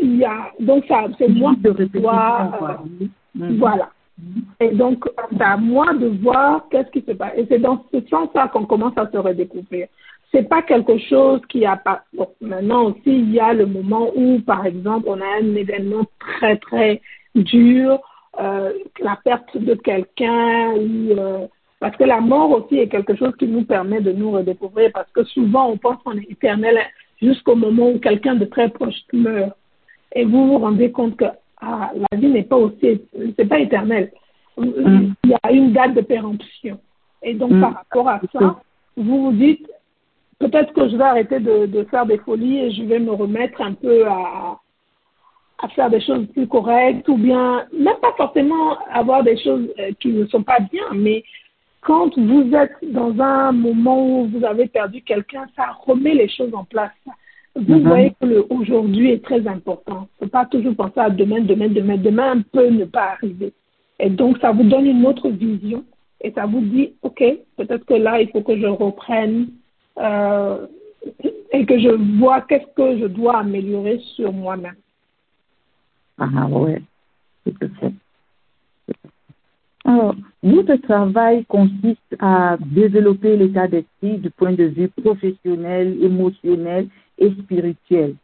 il 0.00 0.16
y 0.16 0.24
a, 0.24 0.52
donc 0.60 0.84
ça, 0.86 1.04
c'est 1.18 1.28
moi 1.28 1.54
de 1.58 1.88
voir, 1.98 2.80
euh, 2.90 3.04
mm. 3.34 3.58
voilà. 3.58 3.90
Mm. 4.18 4.40
Et 4.60 4.70
donc, 4.70 5.04
c'est 5.30 5.42
à 5.42 5.56
moi 5.56 5.94
de 5.94 6.08
voir 6.22 6.66
qu'est-ce 6.70 6.90
qui 6.90 7.02
se 7.06 7.12
passe. 7.12 7.32
Et 7.36 7.46
c'est 7.48 7.58
dans 7.58 7.84
ce 7.92 8.00
sens-là 8.08 8.48
qu'on 8.48 8.66
commence 8.66 8.96
à 8.96 9.10
se 9.10 9.16
redécouvrir. 9.16 9.88
C'est 10.32 10.48
pas 10.48 10.62
quelque 10.62 10.98
chose 10.98 11.40
qui 11.48 11.64
a 11.64 11.76
pas. 11.76 12.02
Bon, 12.12 12.28
maintenant 12.40 12.86
aussi, 12.86 13.00
il 13.06 13.32
y 13.32 13.40
a 13.40 13.52
le 13.54 13.66
moment 13.66 14.10
où, 14.14 14.40
par 14.40 14.66
exemple, 14.66 15.06
on 15.08 15.20
a 15.20 15.36
un 15.40 15.54
événement 15.54 16.04
très 16.18 16.56
très 16.56 17.00
dur 17.34 18.00
euh, 18.38 18.72
la 19.00 19.16
perte 19.24 19.56
de 19.56 19.74
quelqu'un 19.74 20.74
euh, 20.76 21.46
parce 21.80 21.96
que 21.96 22.04
la 22.04 22.20
mort 22.20 22.50
aussi 22.50 22.78
est 22.78 22.88
quelque 22.88 23.16
chose 23.16 23.32
qui 23.38 23.46
nous 23.46 23.64
permet 23.64 24.00
de 24.02 24.12
nous 24.12 24.30
redécouvrir 24.30 24.90
parce 24.92 25.10
que 25.12 25.24
souvent 25.24 25.70
on 25.70 25.78
pense 25.78 25.96
qu'on 26.02 26.18
est 26.18 26.30
éternel 26.30 26.78
jusqu'au 27.20 27.54
moment 27.54 27.90
où 27.90 27.98
quelqu'un 27.98 28.34
de 28.34 28.44
très 28.44 28.68
proche 28.68 28.94
meurt 29.12 29.56
et 30.14 30.24
vous 30.24 30.46
vous 30.46 30.58
rendez 30.58 30.90
compte 30.90 31.16
que 31.16 31.24
ah, 31.60 31.92
la 31.94 32.18
vie 32.18 32.28
n'est 32.28 32.44
pas 32.44 32.56
aussi 32.56 33.00
c'est 33.36 33.48
pas 33.48 33.58
éternel 33.58 34.12
mm. 34.58 35.12
il 35.24 35.30
y 35.30 35.34
a 35.42 35.52
une 35.52 35.72
date 35.72 35.94
de 35.94 36.02
péremption 36.02 36.78
et 37.22 37.34
donc 37.34 37.52
mm. 37.52 37.60
par 37.60 37.74
rapport 37.74 38.08
à 38.08 38.20
ça 38.32 38.60
vous 38.96 39.24
vous 39.24 39.32
dites 39.32 39.68
peut-être 40.38 40.72
que 40.72 40.88
je 40.88 40.96
vais 40.96 41.04
arrêter 41.04 41.40
de, 41.40 41.66
de 41.66 41.84
faire 41.84 42.06
des 42.06 42.18
folies 42.18 42.58
et 42.58 42.70
je 42.72 42.82
vais 42.82 42.98
me 42.98 43.12
remettre 43.12 43.60
un 43.60 43.72
peu 43.72 44.06
à, 44.06 44.58
à 45.58 45.68
faire 45.68 45.90
des 45.90 46.00
choses 46.00 46.26
plus 46.32 46.46
correctes 46.46 47.08
ou 47.08 47.16
bien 47.16 47.66
même 47.72 47.96
pas 48.00 48.12
forcément 48.16 48.78
avoir 48.90 49.22
des 49.22 49.38
choses 49.42 49.68
euh, 49.78 49.92
qui 50.00 50.08
ne 50.08 50.26
sont 50.26 50.42
pas 50.42 50.58
bien, 50.60 50.84
mais 50.92 51.24
quand 51.86 52.18
vous 52.18 52.50
êtes 52.52 52.74
dans 52.82 53.16
un 53.20 53.52
moment 53.52 54.04
où 54.04 54.26
vous 54.26 54.44
avez 54.44 54.66
perdu 54.66 55.02
quelqu'un, 55.02 55.46
ça 55.54 55.66
remet 55.86 56.14
les 56.14 56.28
choses 56.28 56.52
en 56.52 56.64
place. 56.64 56.90
Vous 57.54 57.62
mm-hmm. 57.62 57.86
voyez 57.86 58.10
que 58.20 58.26
le 58.26 58.44
aujourd'hui 58.52 59.12
est 59.12 59.24
très 59.24 59.46
important. 59.46 60.08
Il 60.20 60.24
ne 60.24 60.26
faut 60.26 60.32
pas 60.32 60.46
toujours 60.46 60.74
penser 60.74 60.98
à 60.98 61.10
demain, 61.10 61.42
demain, 61.42 61.68
demain. 61.68 61.96
Demain 61.96 62.42
peut 62.52 62.70
ne 62.70 62.86
pas 62.86 63.12
arriver. 63.12 63.52
Et 64.00 64.10
donc, 64.10 64.38
ça 64.38 64.50
vous 64.50 64.64
donne 64.64 64.86
une 64.86 65.06
autre 65.06 65.28
vision 65.28 65.84
et 66.20 66.32
ça 66.32 66.44
vous 66.44 66.60
dit, 66.60 66.94
OK, 67.02 67.22
peut-être 67.56 67.86
que 67.86 67.94
là, 67.94 68.20
il 68.20 68.30
faut 68.30 68.42
que 68.42 68.58
je 68.58 68.66
reprenne 68.66 69.50
euh, 69.98 70.66
et 71.52 71.64
que 71.66 71.78
je 71.78 71.90
vois 72.18 72.40
qu'est-ce 72.40 72.74
que 72.74 72.98
je 72.98 73.06
dois 73.06 73.38
améliorer 73.38 74.00
sur 74.16 74.32
moi-même. 74.32 74.74
Ah 76.18 76.48
ouais, 76.48 76.82
tout 77.44 77.54
à 77.62 77.68
fait. 77.78 77.92
Alors, 79.86 80.14
votre 80.42 80.76
travail 80.76 81.44
consiste 81.46 82.16
à 82.18 82.56
développer 82.60 83.36
l'état 83.36 83.68
d'esprit 83.68 84.18
du 84.18 84.30
point 84.30 84.52
de 84.52 84.64
vue 84.64 84.88
professionnel, 84.88 85.96
émotionnel 86.02 86.88
et 87.18 87.30
spirituel. 87.30 88.16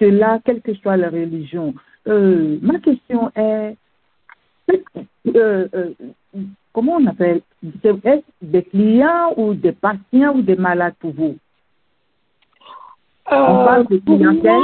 Cela, 0.00 0.40
quelle 0.44 0.62
que 0.62 0.72
soit 0.74 0.96
la 0.96 1.10
religion. 1.10 1.74
Euh, 2.08 2.58
ma 2.62 2.78
question 2.78 3.30
est, 3.36 3.76
euh, 4.72 5.68
euh, 5.74 5.92
comment 6.72 6.96
on 6.96 7.06
appelle 7.06 7.42
Est-ce 7.84 8.22
des 8.40 8.62
clients 8.62 9.34
ou 9.36 9.52
des 9.52 9.72
patients 9.72 10.34
ou 10.34 10.42
des 10.42 10.56
malades 10.56 10.94
pour 11.00 11.12
vous? 11.12 11.36
On 13.26 13.64
parle 13.64 13.86
de 13.88 13.98
clientèle 13.98 14.62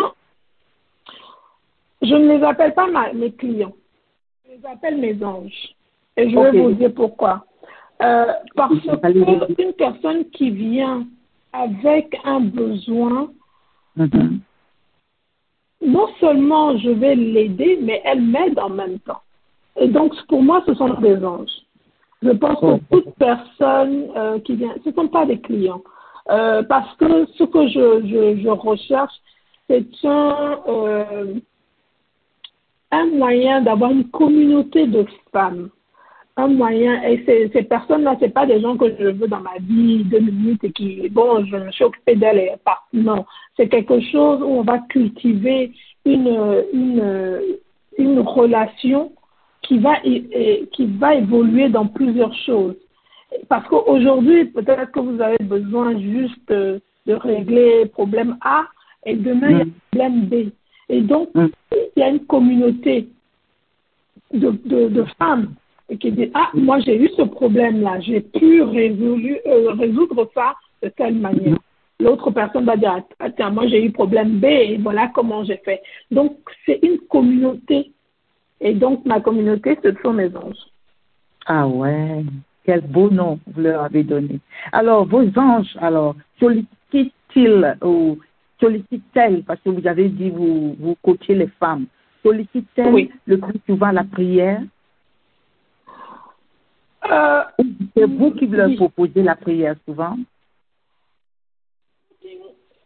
je 2.02 2.14
ne 2.14 2.36
les 2.36 2.44
appelle 2.44 2.74
pas 2.74 2.86
mes 3.14 3.32
clients. 3.32 3.74
Je 4.44 4.52
les 4.52 4.66
appelle 4.66 4.98
mes 4.98 5.22
anges. 5.24 5.75
Et 6.16 6.30
je 6.30 6.38
vais 6.38 6.50
vous 6.58 6.72
dire 6.72 6.92
pourquoi. 6.94 7.44
Euh, 8.02 8.26
parce 8.54 8.74
qu'une 8.78 9.72
personne 9.72 10.24
qui 10.30 10.50
vient 10.50 11.06
avec 11.52 12.16
un 12.24 12.40
besoin, 12.40 13.30
mm-hmm. 13.96 14.38
non 15.86 16.08
seulement 16.20 16.76
je 16.78 16.90
vais 16.90 17.14
l'aider, 17.14 17.78
mais 17.82 18.02
elle 18.04 18.20
m'aide 18.20 18.58
en 18.58 18.68
même 18.68 18.98
temps. 19.00 19.22
Et 19.78 19.88
donc, 19.88 20.14
pour 20.28 20.42
moi, 20.42 20.62
ce 20.66 20.74
sont 20.74 20.88
des 21.00 21.22
anges. 21.24 21.50
Je 22.22 22.30
pense 22.30 22.60
que 22.60 22.80
toute 22.90 23.14
personne 23.16 24.06
euh, 24.16 24.38
qui 24.40 24.56
vient, 24.56 24.74
ce 24.84 24.88
ne 24.88 24.94
sont 24.94 25.08
pas 25.08 25.26
des 25.26 25.38
clients. 25.38 25.82
Euh, 26.30 26.62
parce 26.62 26.92
que 26.96 27.26
ce 27.34 27.44
que 27.44 27.68
je, 27.68 28.06
je, 28.06 28.42
je 28.42 28.48
recherche, 28.48 29.12
c'est 29.68 29.86
un, 30.04 30.58
un 32.90 33.06
moyen 33.06 33.62
d'avoir 33.62 33.90
une 33.90 34.08
communauté 34.10 34.86
de 34.86 35.04
femmes. 35.32 35.70
Un 36.38 36.48
moyen, 36.48 37.02
et 37.02 37.24
ces, 37.24 37.48
ces 37.50 37.62
personnes-là, 37.62 38.16
c'est 38.20 38.34
pas 38.34 38.44
des 38.44 38.60
gens 38.60 38.76
que 38.76 38.94
je 38.98 39.06
veux 39.06 39.26
dans 39.26 39.40
ma 39.40 39.56
vie 39.58 40.04
deux 40.04 40.20
minutes 40.20 40.62
et 40.64 40.70
qui, 40.70 41.08
bon, 41.08 41.42
je 41.46 41.56
me 41.56 41.70
suis 41.72 41.84
occupée 41.84 42.14
d'elles 42.14 42.38
et 42.38 42.52
pas. 42.62 42.82
Non. 42.92 43.24
C'est 43.56 43.68
quelque 43.68 44.00
chose 44.00 44.42
où 44.42 44.46
on 44.46 44.62
va 44.62 44.78
cultiver 44.90 45.72
une, 46.04 46.62
une, 46.74 47.40
une 47.96 48.20
relation 48.20 49.12
qui 49.62 49.78
va, 49.78 49.94
qui 50.00 50.86
va 50.98 51.14
évoluer 51.14 51.70
dans 51.70 51.86
plusieurs 51.86 52.34
choses. 52.44 52.76
Parce 53.48 53.66
qu'aujourd'hui, 53.68 54.44
peut-être 54.46 54.92
que 54.92 55.00
vous 55.00 55.20
avez 55.20 55.42
besoin 55.42 55.98
juste 55.98 56.48
de 56.50 56.80
régler 57.08 57.86
problème 57.86 58.36
A 58.42 58.66
et 59.04 59.14
demain, 59.14 59.50
il 59.50 59.58
y 59.58 59.60
a 59.60 59.64
mm. 59.64 59.72
problème 59.90 60.20
B. 60.26 60.34
Et 60.88 61.00
donc, 61.00 61.34
mm. 61.34 61.46
il 61.72 62.00
y 62.00 62.02
a 62.02 62.08
une 62.08 62.26
communauté 62.26 63.08
de, 64.32 64.50
de, 64.64 64.88
de 64.88 65.04
femmes 65.18 65.54
qui 66.00 66.12
disent 66.12 66.30
Ah, 66.34 66.50
moi 66.54 66.78
j'ai 66.80 66.96
eu 67.00 67.08
ce 67.16 67.22
problème-là, 67.22 68.00
j'ai 68.00 68.20
pu 68.20 68.62
résolu, 68.62 69.38
euh, 69.46 69.72
résoudre 69.72 70.28
ça 70.34 70.54
de 70.82 70.88
telle 70.88 71.14
manière. 71.14 71.58
L'autre 72.00 72.30
personne 72.30 72.64
va 72.64 72.76
dire 72.76 73.02
Tiens, 73.36 73.50
moi 73.50 73.66
j'ai 73.68 73.84
eu 73.84 73.90
problème 73.90 74.38
B 74.38 74.44
et 74.44 74.78
voilà 74.78 75.10
comment 75.14 75.44
j'ai 75.44 75.58
fait. 75.58 75.80
Donc, 76.10 76.36
c'est 76.64 76.80
une 76.82 76.98
communauté. 77.08 77.92
Et 78.60 78.74
donc, 78.74 79.04
ma 79.04 79.20
communauté, 79.20 79.78
ce 79.82 79.90
sont 80.02 80.12
mes 80.12 80.34
anges. 80.36 80.66
Ah 81.46 81.66
ouais, 81.68 82.24
quel 82.64 82.80
beau 82.80 83.10
nom 83.10 83.38
vous 83.46 83.60
leur 83.60 83.84
avez 83.84 84.02
donné. 84.02 84.40
Alors, 84.72 85.06
vos 85.06 85.26
anges, 85.38 85.76
alors, 85.80 86.16
sollicitent-ils 86.40 87.76
ou 87.82 88.18
sollicite-t-elle, 88.60 89.42
parce 89.44 89.60
que 89.60 89.70
vous 89.70 89.86
avez 89.86 90.08
dit 90.08 90.30
vous, 90.30 90.74
vous 90.80 90.96
coachez 91.02 91.34
les 91.34 91.48
femmes, 91.60 91.86
sollicite-t-elle 92.22 93.08
le 93.26 93.38
plus 93.38 93.60
souvent 93.66 93.92
la 93.92 94.04
prière? 94.04 94.62
C'est 97.94 98.06
vous 98.06 98.32
qui 98.32 98.46
leur 98.46 98.74
proposez 98.76 99.22
la 99.22 99.36
prière 99.36 99.76
souvent? 99.86 100.16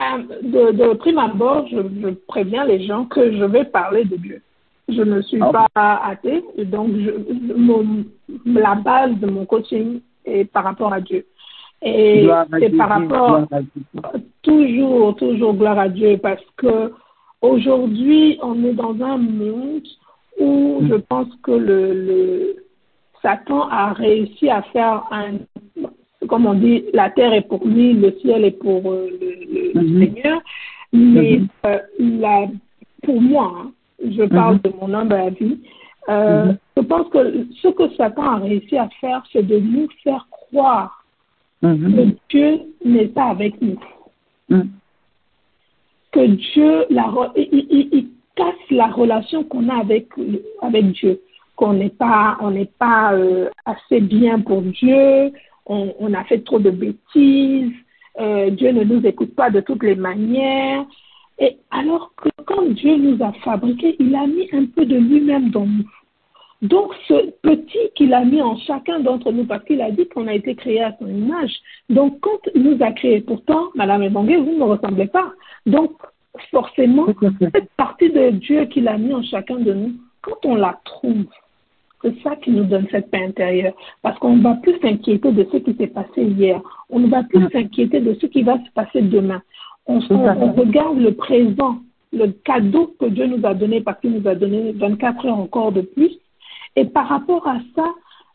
Euh, 0.03 0.23
de, 0.43 0.73
de, 0.73 0.95
prime 0.95 1.19
abord, 1.19 1.67
je, 1.69 1.77
je, 1.77 2.09
préviens 2.27 2.65
les 2.65 2.87
gens 2.87 3.05
que 3.05 3.33
je 3.33 3.45
vais 3.45 3.65
parler 3.65 4.05
de 4.05 4.17
Dieu. 4.17 4.43
Je 4.89 5.03
ne 5.03 5.21
suis 5.21 5.39
pas 5.39 5.69
athée, 5.75 6.43
donc 6.65 6.93
je, 6.97 7.11
mon, 7.55 8.05
la 8.47 8.77
base 8.77 9.15
de 9.19 9.27
mon 9.27 9.45
coaching 9.45 10.01
est 10.25 10.47
par 10.47 10.65
rapport 10.65 10.93
à 10.93 11.01
Dieu. 11.01 11.27
Et 11.83 12.29
c'est 12.59 12.77
par 12.77 12.89
rapport 12.89 13.47
toujours, 14.43 15.17
toujours 15.17 15.55
gloire 15.55 15.79
à 15.79 15.89
Dieu, 15.89 16.19
parce 16.19 16.45
que 16.57 16.93
aujourd'hui, 17.43 18.39
on 18.43 18.65
est 18.65 18.75
dans 18.75 19.01
un 19.03 19.19
monde 19.19 19.87
où 20.39 20.81
je 20.89 20.95
pense 20.95 21.29
que 21.43 21.53
le, 21.53 21.93
le 21.93 22.57
Satan 23.23 23.69
a 23.69 23.93
réussi 23.93 24.49
à 24.49 24.63
faire 24.63 25.05
un, 25.11 25.39
comme 26.29 26.47
on 26.47 26.55
dit, 26.55 26.85
la 26.93 27.11
terre 27.11 27.33
est 27.33 27.47
pour 27.47 27.67
lui, 27.67 27.93
le 27.93 28.13
ciel 28.21 28.45
est 28.45 28.59
pour 28.59 28.91
euh, 28.91 29.09
le, 29.21 29.81
le 29.81 29.87
mhm. 29.87 29.99
Seigneur. 29.99 30.41
Mais 30.93 31.39
mhm. 31.39 31.49
euh, 31.67 31.79
la, 31.99 32.47
pour 33.03 33.21
moi, 33.21 33.53
hein, 33.57 33.71
je 34.05 34.25
parle 34.25 34.57
mhm. 34.57 34.61
de 34.63 34.73
mon 34.81 34.95
humble 34.95 35.15
avis, 35.15 35.59
euh, 36.09 36.53
je 36.77 36.83
pense 36.83 37.09
que 37.09 37.47
ce 37.63 37.69
que 37.69 37.89
Satan 37.95 38.23
a 38.23 38.37
réussi 38.37 38.77
à 38.77 38.89
faire, 39.01 39.23
c'est 39.33 39.47
de 39.47 39.59
nous 39.59 39.89
faire 40.03 40.27
croire 40.31 41.05
que 41.63 42.17
Dieu 42.31 42.61
n'est 42.85 43.09
pas 43.09 43.27
avec 43.27 43.61
nous. 43.61 43.79
Que 46.11 46.27
Dieu, 46.27 46.87
la, 46.91 47.13
il, 47.37 47.67
il, 47.93 48.09
casse 48.35 48.71
la 48.71 48.87
relation 48.87 49.45
qu'on 49.45 49.69
a 49.69 49.81
avec, 49.81 50.09
avec 50.63 50.93
Dieu 50.93 51.21
qu'on 51.61 51.75
n'est 51.75 51.91
pas, 51.91 52.39
on 52.41 52.53
n'est 52.53 52.73
pas 52.79 53.13
euh, 53.13 53.51
assez 53.67 54.01
bien 54.01 54.41
pour 54.41 54.63
Dieu, 54.63 55.31
on, 55.67 55.95
on, 56.01 56.15
a 56.15 56.25
fait 56.25 56.39
trop 56.39 56.59
de 56.59 56.71
bêtises, 56.71 57.71
euh, 58.19 58.49
Dieu 58.49 58.73
ne 58.73 58.83
nous 58.83 59.07
écoute 59.07 59.35
pas 59.35 59.51
de 59.51 59.61
toutes 59.61 59.83
les 59.83 59.95
manières. 59.95 60.87
Et 61.39 61.59
alors 61.71 62.13
que 62.17 62.31
quand 62.47 62.65
Dieu 62.71 62.97
nous 62.97 63.23
a 63.23 63.33
fabriqués, 63.45 63.95
il 63.99 64.15
a 64.15 64.27
mis 64.27 64.49
un 64.55 64.65
peu 64.65 64.87
de 64.87 64.97
lui-même 64.97 65.51
dans 65.51 65.67
nous. 65.67 65.91
Donc, 66.63 66.95
ce 67.07 67.31
petit 67.43 67.91
qu'il 67.95 68.15
a 68.15 68.25
mis 68.25 68.41
en 68.41 68.57
chacun 68.61 69.01
d'entre 69.01 69.31
nous, 69.31 69.45
parce 69.45 69.65
qu'il 69.65 69.83
a 69.83 69.91
dit 69.91 70.09
qu'on 70.09 70.29
a 70.29 70.35
été 70.35 70.55
créé 70.55 70.83
à 70.83 70.97
son 70.99 71.09
image. 71.09 71.53
Donc, 71.91 72.21
quand 72.21 72.41
il 72.55 72.63
nous 72.63 72.83
a 72.83 72.93
créés, 72.93 73.21
pourtant, 73.21 73.69
Madame 73.75 74.03
Evangue, 74.03 74.35
vous 74.35 74.53
ne 74.53 74.59
me 74.59 74.65
ressemblez 74.65 75.09
pas. 75.09 75.31
Donc, 75.67 75.93
forcément, 76.51 77.07
cette 77.55 77.71
partie 77.77 78.11
de 78.11 78.31
Dieu 78.31 78.65
qu'il 78.67 78.89
a 78.89 78.97
mis 78.97 79.13
en 79.13 79.23
chacun 79.23 79.57
de 79.57 79.75
nous, 79.75 79.93
quand 80.23 80.45
on 80.45 80.55
la 80.55 80.81
trouve, 80.85 81.27
c'est 82.03 82.19
ça 82.23 82.37
qui 82.37 82.51
nous 82.51 82.65
donne 82.65 82.87
cette 82.91 83.11
paix 83.11 83.25
intérieure. 83.25 83.75
Parce 84.03 84.19
qu'on 84.19 84.37
ne 84.37 84.43
va 84.43 84.55
plus 84.55 84.79
s'inquiéter 84.81 85.33
de 85.33 85.47
ce 85.53 85.59
qui 85.59 85.75
s'est 85.75 85.89
passé 85.89 86.23
hier. 86.23 86.61
On 86.89 86.99
ne 86.99 87.09
va 87.09 87.23
plus 87.25 87.41
mm. 87.41 87.51
s'inquiéter 87.53 88.01
de 88.01 88.15
ce 88.15 88.27
qui 88.27 88.43
va 88.43 88.59
se 88.59 88.71
passer 88.75 89.03
demain. 89.03 89.43
On, 89.87 89.99
regarde 89.99 90.99
le 90.99 91.15
présent, 91.15 91.79
le 92.13 92.29
cadeau 92.45 92.95
que 93.01 93.07
Dieu 93.07 93.27
nous 93.27 93.45
a 93.45 93.55
donné 93.55 93.81
parce 93.81 94.01
qu'il 94.01 94.13
nous 94.13 94.29
a 94.29 94.35
donné 94.35 94.73
24 94.73 95.27
heures 95.27 95.39
encore 95.39 95.73
de 95.73 95.81
plus. 95.81 96.13
Et 96.77 96.85
par 96.85 97.09
rapport 97.09 97.47
à 97.49 97.59
ça, 97.75 97.85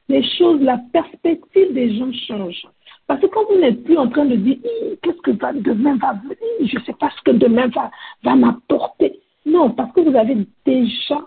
les 0.09 0.23
choses, 0.37 0.61
la 0.61 0.79
perspective 0.91 1.73
des 1.73 1.97
gens 1.97 2.11
change. 2.27 2.67
Parce 3.07 3.21
que 3.21 3.27
quand 3.27 3.45
vous 3.49 3.59
n'êtes 3.59 3.83
plus 3.83 3.97
en 3.97 4.09
train 4.09 4.25
de 4.25 4.35
dire 4.35 4.57
qu'est-ce 5.01 5.21
que 5.21 5.31
demain 5.31 5.95
va 5.95 6.13
venir, 6.13 6.37
je 6.61 6.77
ne 6.77 6.83
sais 6.83 6.93
pas 6.93 7.09
ce 7.15 7.21
que 7.21 7.31
demain 7.31 7.67
va, 7.67 7.89
va 8.23 8.35
m'apporter. 8.35 9.19
Non, 9.45 9.69
parce 9.71 9.91
que 9.93 10.01
vous 10.01 10.15
avez 10.15 10.37
déjà 10.65 11.21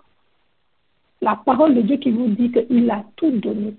la 1.31 1.37
parole 1.37 1.75
de 1.75 1.83
Dieu 1.83 1.97
qui 1.97 2.11
vous 2.11 2.29
dit 2.29 2.51
qu'il 2.51 2.91
a 2.91 3.05
tout 3.17 3.31
donné. 3.31 3.75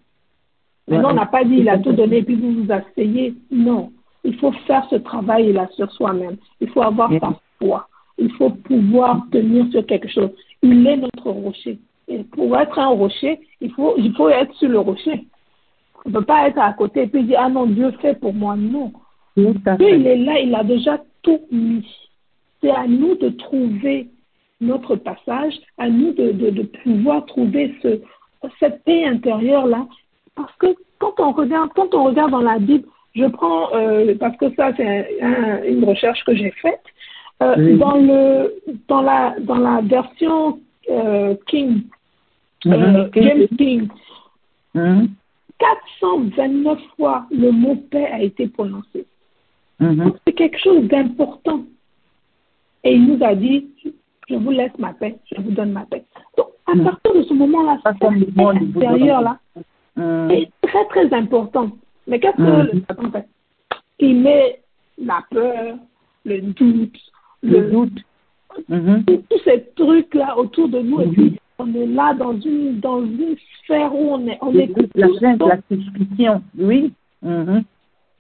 Maintenant, 0.88 1.12
on 1.12 1.16
n'a 1.16 1.26
pas 1.26 1.44
dit 1.44 1.56
il 1.56 1.70
a 1.70 1.78
tout 1.78 1.94
donné 1.94 2.18
et 2.18 2.24
puis 2.24 2.36
vous 2.36 2.64
vous 2.64 2.72
asseyez. 2.72 3.34
Non. 3.52 3.92
Il 4.24 4.36
faut 4.38 4.52
faire 4.68 4.86
ce 4.90 4.96
travail-là 4.96 5.68
sur 5.76 5.92
soi-même. 5.92 6.38
Il 6.60 6.70
faut 6.70 6.82
avoir 6.82 7.10
sa 7.20 7.40
foi. 7.60 7.88
Il 8.18 8.32
faut 8.34 8.50
pouvoir 8.50 9.24
tenir 9.32 9.66
sur 9.72 9.86
quelque 9.86 10.10
chose. 10.10 10.30
Il 10.62 10.86
est 10.86 10.98
notre 10.98 11.32
rocher. 11.32 11.80
Et 12.08 12.24
pour 12.24 12.58
être 12.58 12.78
un 12.78 12.90
rocher, 12.90 13.40
il 13.62 13.72
faut, 13.72 13.94
il 13.98 14.14
faut 14.16 14.30
être 14.30 14.54
sur 14.56 14.70
le 14.70 14.80
rocher. 14.80 15.26
On 16.06 16.10
ne 16.10 16.14
peut 16.16 16.26
pas 16.26 16.48
être 16.48 16.60
à 16.60 16.74
côté 16.74 17.04
et 17.04 17.08
puis 17.08 17.24
dire 17.24 17.40
Ah 17.42 17.50
non, 17.50 17.66
Dieu 17.66 17.92
fait 18.02 18.20
pour 18.20 18.34
moi. 18.34 18.56
Non. 18.56 18.92
Dieu, 19.38 19.54
il 19.80 20.08
est 20.08 20.18
là, 20.18 20.40
il 20.40 20.54
a 20.54 20.64
déjà 20.64 21.00
tout 21.22 21.42
mis. 21.52 21.86
C'est 22.62 22.72
à 22.72 22.88
nous 22.88 23.16
de 23.16 23.30
trouver 23.30 24.10
notre 24.62 24.96
passage, 24.96 25.54
à 25.78 25.90
nous 25.90 26.14
de, 26.14 26.32
de, 26.32 26.50
de 26.50 26.64
pouvoir 26.64 27.26
trouver 27.26 27.76
ce, 27.82 28.00
cette 28.60 28.84
paix 28.84 29.06
intérieure-là. 29.06 29.88
Parce 30.36 30.54
que 30.58 30.68
quand 31.00 31.14
on 31.20 31.32
regarde, 31.32 31.72
quand 31.76 31.94
on 31.94 32.06
regarde 32.06 32.32
dans 32.32 32.42
la 32.42 32.60
Bible, 32.60 32.88
je 33.16 33.26
prends, 33.26 33.74
euh, 33.74 34.16
parce 34.20 34.38
que 34.38 34.54
ça 34.56 34.72
c'est 34.76 35.22
un, 35.22 35.64
une 35.64 35.84
recherche 35.84 36.24
que 36.26 36.36
j'ai 36.36 36.52
faite, 36.52 36.84
euh, 37.42 37.78
dans, 37.78 37.96
le, 37.96 38.54
dans, 38.88 39.02
la, 39.02 39.36
dans 39.40 39.58
la 39.58 39.82
version 39.82 40.60
euh, 40.90 41.36
King, 41.48 41.84
mm-hmm. 42.66 43.10
James 43.14 43.48
King, 43.58 43.88
429 44.74 46.78
mm-hmm. 46.78 46.82
fois 46.98 47.26
le 47.32 47.52
mot 47.52 47.76
paix 47.76 48.08
a 48.12 48.22
été 48.22 48.48
prononcé. 48.48 49.06
Mm-hmm. 49.80 50.14
C'est 50.26 50.34
quelque 50.34 50.60
chose 50.60 50.84
d'important. 50.88 51.64
Et 52.84 52.94
il 52.94 53.08
nous 53.08 53.24
a 53.24 53.36
dit, 53.36 53.68
je 54.30 54.36
vous 54.36 54.52
laisse 54.52 54.78
ma 54.78 54.94
paix, 54.94 55.18
je 55.32 55.42
vous 55.42 55.52
donne 55.52 55.72
ma 55.72 55.86
paix. 55.86 56.04
Donc, 56.38 56.48
à 56.68 56.76
mm. 56.76 56.84
partir 56.84 57.16
de 57.16 57.24
ce 57.24 57.34
moment-là, 57.34 57.80
cette 57.84 58.04
intérieur-là 58.04 59.40
mm. 59.96 60.32
est 60.32 60.50
très, 60.62 60.86
très 60.86 61.14
important. 61.14 61.72
Mais 62.08 62.20
qu'est-ce 62.20 62.38
que 62.38 62.42
mm. 62.42 62.70
le 62.74 62.82
Satan 62.88 63.12
fait? 63.12 63.28
Il 64.00 64.22
met 64.22 64.62
la 64.98 65.24
peur, 65.32 65.76
le 66.26 66.42
doute, 66.42 66.98
le, 67.42 67.72
doute, 67.72 68.00
mm-hmm. 68.70 69.04
tous 69.06 69.40
ces 69.44 69.66
trucs-là 69.76 70.38
autour 70.38 70.70
de 70.70 70.80
nous, 70.80 71.02
et 71.02 71.08
puis 71.08 71.30
mm-hmm. 71.30 71.38
on 71.60 71.74
est 71.74 71.88
là 71.88 72.14
dans 72.14 72.40
une, 72.40 72.80
dans 72.80 73.02
une 73.02 73.36
sphère 73.64 73.94
où 73.94 74.14
on, 74.14 74.28
est, 74.28 74.38
on 74.42 74.54
écoute 74.54 74.92
la 74.96 75.08
tout. 75.08 75.48
la 75.48 75.58
suspicion, 75.72 76.42
oui. 76.58 76.94
Mm-hmm. 77.26 77.64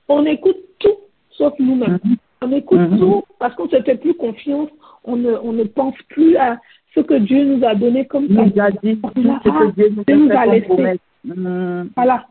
On 0.07 0.25
écoute 0.25 0.57
tout, 0.79 0.97
sauf 1.31 1.53
nous-mêmes. 1.59 1.99
On 2.41 2.51
écoute 2.51 2.79
tout 2.97 3.23
parce 3.37 3.53
qu'on 3.55 3.65
ne 3.65 3.69
se 3.69 3.81
fait 3.83 3.95
plus 3.95 4.13
confiance 4.13 4.69
on 5.03 5.15
ne, 5.15 5.33
on 5.43 5.53
ne 5.53 5.63
pense 5.63 5.95
plus 6.09 6.35
à 6.37 6.59
ce 6.95 7.01
que 7.01 7.15
Dieu 7.15 7.43
nous 7.43 7.65
a 7.65 7.75
donné 7.75 8.05
comme 8.05 8.27
ça. 8.27 8.33
Nous 8.33 8.61
a 8.61 8.71
dit 8.71 8.99
ce 9.03 9.13
que 9.13 9.71
Dieu 9.71 10.15
nous, 10.15 10.31
a, 10.31 10.45
laissé. 10.45 10.99
Mmh. 11.23 11.89
Voilà. 11.95 12.25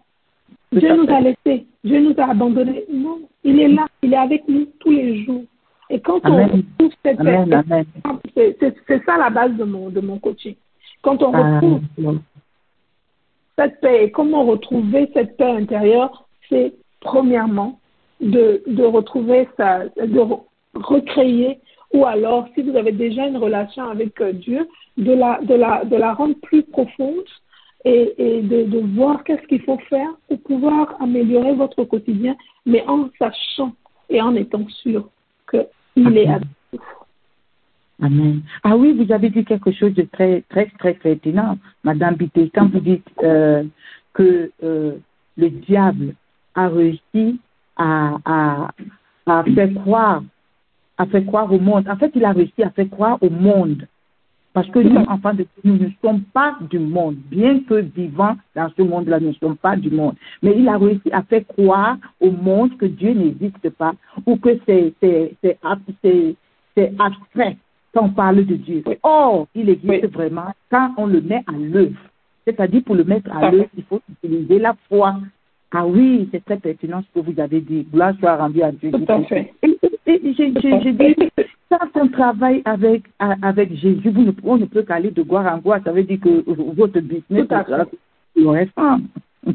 Dieu 0.72 0.96
nous 0.96 1.12
a 1.12 1.20
laissé. 1.20 1.66
Dieu 1.84 2.00
nous 2.00 2.14
a 2.18 2.30
abandonnés. 2.30 2.84
Non, 2.92 3.20
il 3.44 3.60
est 3.60 3.68
là. 3.68 3.86
Il 4.02 4.12
est 4.12 4.18
avec 4.18 4.48
nous 4.48 4.66
tous 4.80 4.90
les 4.90 5.24
jours. 5.24 5.44
Et 5.90 6.00
quand 6.00 6.20
on 6.24 6.36
retrouve 6.36 6.92
cette 7.04 7.18
paix, 7.18 8.54
c'est 8.86 9.04
ça 9.06 9.16
la 9.16 9.30
base 9.30 9.54
de 9.54 9.64
mon, 9.64 9.88
de 9.88 10.00
mon 10.00 10.18
coaching. 10.18 10.54
Quand 11.02 11.22
on 11.22 11.30
retrouve 11.30 11.80
cette 13.56 13.80
paix 13.80 14.04
et 14.04 14.10
comment 14.10 14.44
retrouver 14.44 15.10
cette 15.14 15.36
paix 15.36 15.50
intérieure, 15.50 16.26
c'est 16.48 16.74
premièrement 17.00 17.80
de, 18.20 18.62
de 18.66 18.84
retrouver 18.84 19.48
sa, 19.56 19.86
de 19.88 20.20
recréer 20.74 21.60
ou 21.92 22.04
alors, 22.04 22.48
si 22.54 22.62
vous 22.62 22.76
avez 22.76 22.92
déjà 22.92 23.26
une 23.26 23.36
relation 23.38 23.88
avec 23.88 24.20
euh, 24.20 24.32
Dieu, 24.32 24.68
de 24.96 25.12
la, 25.12 25.40
de 25.42 25.54
la, 25.54 25.84
de 25.84 25.96
la 25.96 26.12
rendre 26.12 26.34
plus 26.42 26.62
profonde 26.62 27.24
et, 27.84 28.14
et 28.18 28.42
de, 28.42 28.64
de 28.64 28.78
voir 28.96 29.24
qu'est-ce 29.24 29.46
qu'il 29.46 29.62
faut 29.62 29.78
faire 29.88 30.10
pour 30.28 30.40
pouvoir 30.42 31.00
améliorer 31.00 31.54
votre 31.54 31.84
quotidien, 31.84 32.36
mais 32.66 32.84
en 32.86 33.08
sachant 33.18 33.72
et 34.10 34.20
en 34.20 34.34
étant 34.34 34.66
sûr 34.82 35.08
qu'il 35.50 36.18
est 36.18 36.28
avec 36.28 36.48
vous. 36.72 36.78
Amen. 38.00 38.42
Ah 38.62 38.76
oui, 38.76 38.92
vous 38.92 39.12
avez 39.12 39.30
dit 39.30 39.44
quelque 39.44 39.72
chose 39.72 39.94
de 39.94 40.02
très, 40.02 40.42
très, 40.48 40.66
très 40.78 40.94
pertinent, 40.94 41.58
Madame 41.82 42.14
Bité, 42.14 42.50
quand 42.54 42.70
vous 42.70 42.80
dites 42.80 43.08
euh, 43.22 43.64
que 44.12 44.50
euh, 44.62 44.92
le 45.36 45.50
diable 45.50 46.14
a 46.54 46.68
réussi 46.68 47.40
à, 47.76 48.18
à, 48.24 48.70
à 49.26 49.44
faire 49.44 49.74
croire 49.74 50.22
a 50.98 51.06
fait 51.06 51.24
croire 51.24 51.52
au 51.52 51.58
monde. 51.58 51.88
En 51.88 51.96
fait, 51.96 52.10
il 52.14 52.24
a 52.24 52.32
réussi 52.32 52.62
à 52.62 52.70
faire 52.70 52.90
croire 52.90 53.18
au 53.22 53.30
monde. 53.30 53.86
Parce 54.54 54.68
que 54.70 54.80
nous, 54.80 54.96
enfants 55.06 55.34
de 55.34 55.44
Dieu, 55.44 55.62
nous 55.62 55.76
ne 55.78 55.88
sommes 56.02 56.22
pas 56.32 56.56
du 56.68 56.78
monde. 56.80 57.16
Bien 57.30 57.60
que 57.60 57.74
vivants 57.74 58.36
dans 58.56 58.68
ce 58.76 58.82
monde-là, 58.82 59.20
nous 59.20 59.28
ne 59.28 59.34
sommes 59.34 59.56
pas 59.56 59.76
du 59.76 59.90
monde. 59.90 60.14
Mais 60.42 60.54
il 60.56 60.68
a 60.68 60.76
réussi 60.78 61.12
à 61.12 61.22
faire 61.22 61.46
croire 61.46 61.96
au 62.20 62.30
monde 62.32 62.76
que 62.76 62.86
Dieu 62.86 63.12
n'existe 63.12 63.70
pas 63.70 63.92
ou 64.26 64.36
que 64.36 64.58
c'est 64.66 64.94
abstrait 65.62 67.56
quand 67.94 68.04
on 68.04 68.08
parle 68.10 68.44
de 68.44 68.56
Dieu. 68.56 68.82
Or, 69.02 69.46
il 69.54 69.68
existe 69.70 70.12
vraiment 70.12 70.52
quand 70.70 70.92
on 70.96 71.06
le 71.06 71.20
met 71.20 71.44
à 71.46 71.52
l'œuvre. 71.52 72.00
C'est-à-dire, 72.44 72.82
pour 72.82 72.96
le 72.96 73.04
mettre 73.04 73.30
à 73.30 73.50
l'œuvre, 73.50 73.68
il 73.76 73.84
faut 73.84 74.00
utiliser 74.10 74.58
la 74.58 74.74
foi. 74.88 75.16
Ah 75.70 75.86
oui, 75.86 76.28
c'est 76.32 76.44
très 76.44 76.56
pertinent 76.56 77.02
ce 77.02 77.20
que 77.20 77.24
vous 77.24 77.38
avez 77.38 77.60
dit. 77.60 77.86
Gloire 77.92 78.14
soit 78.18 78.36
rendue 78.36 78.62
à 78.62 78.72
Dieu. 78.72 78.90
Tout 78.90 79.04
à 79.06 79.22
fait. 79.24 79.52
J'ai 80.08 80.50
dit, 80.92 81.14
quand 81.70 81.88
on 81.94 82.08
travaille 82.08 82.62
avec, 82.64 83.02
avec 83.18 83.74
Jésus, 83.74 84.10
vous 84.10 84.22
ne, 84.22 84.32
on 84.42 84.56
ne 84.56 84.64
peut 84.64 84.82
qu'aller 84.82 85.10
de 85.10 85.22
gloire 85.22 85.52
en 85.52 85.58
gloire. 85.58 85.80
Ça 85.84 85.92
veut 85.92 86.02
dire 86.02 86.20
que 86.20 86.44
votre 86.46 87.00
business, 87.00 87.46
à 87.50 87.64
fait. 87.64 87.72
ressemble. 88.36 89.08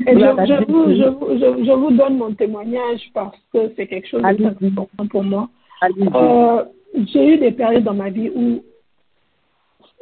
je, 0.00 0.64
vous, 0.70 0.90
je, 0.90 1.64
je, 1.64 1.72
vous, 1.72 1.90
donne 1.92 2.18
mon 2.18 2.34
témoignage 2.34 3.00
parce 3.14 3.36
que 3.52 3.72
c'est 3.76 3.86
quelque 3.86 4.08
chose 4.08 4.22
de 4.22 4.50
très 4.50 4.66
important 4.66 5.06
pour 5.08 5.24
moi. 5.24 5.48
Euh, 5.82 6.64
j'ai 7.12 7.34
eu 7.34 7.38
des 7.38 7.52
périodes 7.52 7.84
dans 7.84 7.94
ma 7.94 8.10
vie 8.10 8.30
où 8.34 8.62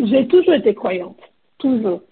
j'ai 0.01 0.27
toujours 0.27 0.55
été 0.55 0.75
croyante, 0.75 1.21
toujours. 1.59 2.03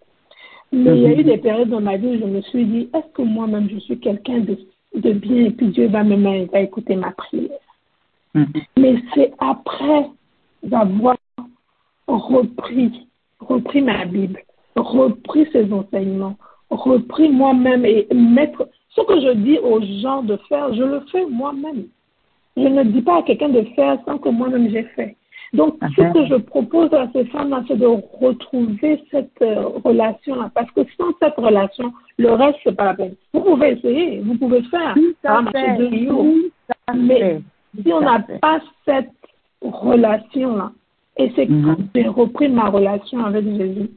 Mais 0.72 0.96
il 0.96 1.02
y 1.02 1.07
a 1.07 1.12
eu 1.12 1.16
mhm. 1.16 1.22
des 1.22 1.38
périodes 1.38 1.70
dans 1.70 1.81
ma 1.81 1.96
vie 1.96 2.09
où 2.09 2.18
je 2.20 2.24
me 2.24 2.40
suis 2.42 2.64
dit, 2.64 2.90
est-ce 2.94 3.12
que 3.14 3.22
moi-même 3.22 3.68
je 3.70 3.78
suis 3.78 3.98
quelqu'un 3.98 4.40
de, 4.40 4.59
de, 4.99 5.13
bien 5.13 5.47
et 5.47 5.51
puis 5.51 5.69
Dieu 5.69 5.89
va 5.89 6.05
me 6.05 6.17
mettre, 6.17 6.53
va 6.53 6.61
écouter 6.61 6.97
ma 6.97 7.13
prière. 7.13 7.59
Mhm. 8.35 8.47
Mais 8.79 8.97
c'est 9.15 9.33
après 9.39 10.11
avoir 10.73 11.17
repris, 12.07 13.07
repris 13.41 13.83
ma 13.83 14.05
Bible, 14.05 14.41
repris 14.77 15.47
ses 15.53 15.73
enseignements, 15.73 16.37
repris 16.71 17.29
moi-même 17.29 17.85
et 17.85 18.07
mettre 18.13 18.69
ce 18.91 19.03
que 19.03 19.21
je 19.21 19.33
dis 19.35 19.59
aux 19.59 19.81
gens 20.03 20.23
de 20.23 20.37
faire, 20.49 20.75
je 20.75 20.83
le 20.83 21.01
fais 21.13 21.27
moi-même. 21.27 21.87
Je 22.57 22.67
ne 22.67 22.83
dis 22.85 23.03
pas 23.03 23.19
à 23.19 23.23
quelqu'un 23.23 23.51
de 23.51 23.63
faire 23.77 23.99
sans 24.05 24.19
que 24.19 24.29
moi-même 24.29 24.69
j'ai 24.71 24.83
fait. 24.83 25.17
Donc, 25.55 25.77
ce 25.97 26.13
que 26.13 26.27
je 26.27 26.35
propose 26.35 26.93
à 26.93 27.09
ces 27.13 27.25
femmes-là, 27.27 27.63
c'est 27.67 27.79
de 27.79 27.87
retrouver 27.87 29.03
cette 29.11 29.31
euh, 29.41 29.69
relation-là. 29.85 30.51
Parce 30.55 30.71
que 30.73 30.81
sans 30.97 31.13
cette 31.23 31.37
relation, 31.37 31.93
le 32.19 32.33
reste, 32.33 32.59
c'est 32.65 32.77
pas 32.77 32.85
la 32.85 32.95
peine. 32.95 33.15
Vous 33.33 33.41
pouvez 33.41 33.71
essayer, 33.71 34.21
vous 34.21 34.37
pouvez 34.37 34.63
faire. 34.65 34.95
Ça 35.23 35.41
marcher 35.41 35.77
deux 35.79 36.07
jours. 36.07 36.27
Mais 36.95 37.41
si 37.83 37.93
on 37.93 38.01
n'a 38.01 38.21
pas 38.41 38.61
cette 38.85 39.11
relation-là, 39.63 40.73
et 41.17 41.33
c'est 41.35 41.47
quand 41.47 41.79
mhm. 41.79 41.89
j'ai 41.95 42.09
repris 42.09 42.49
ma 42.49 42.69
relation 42.69 43.25
avec 43.25 43.45
Jésus 43.45 43.91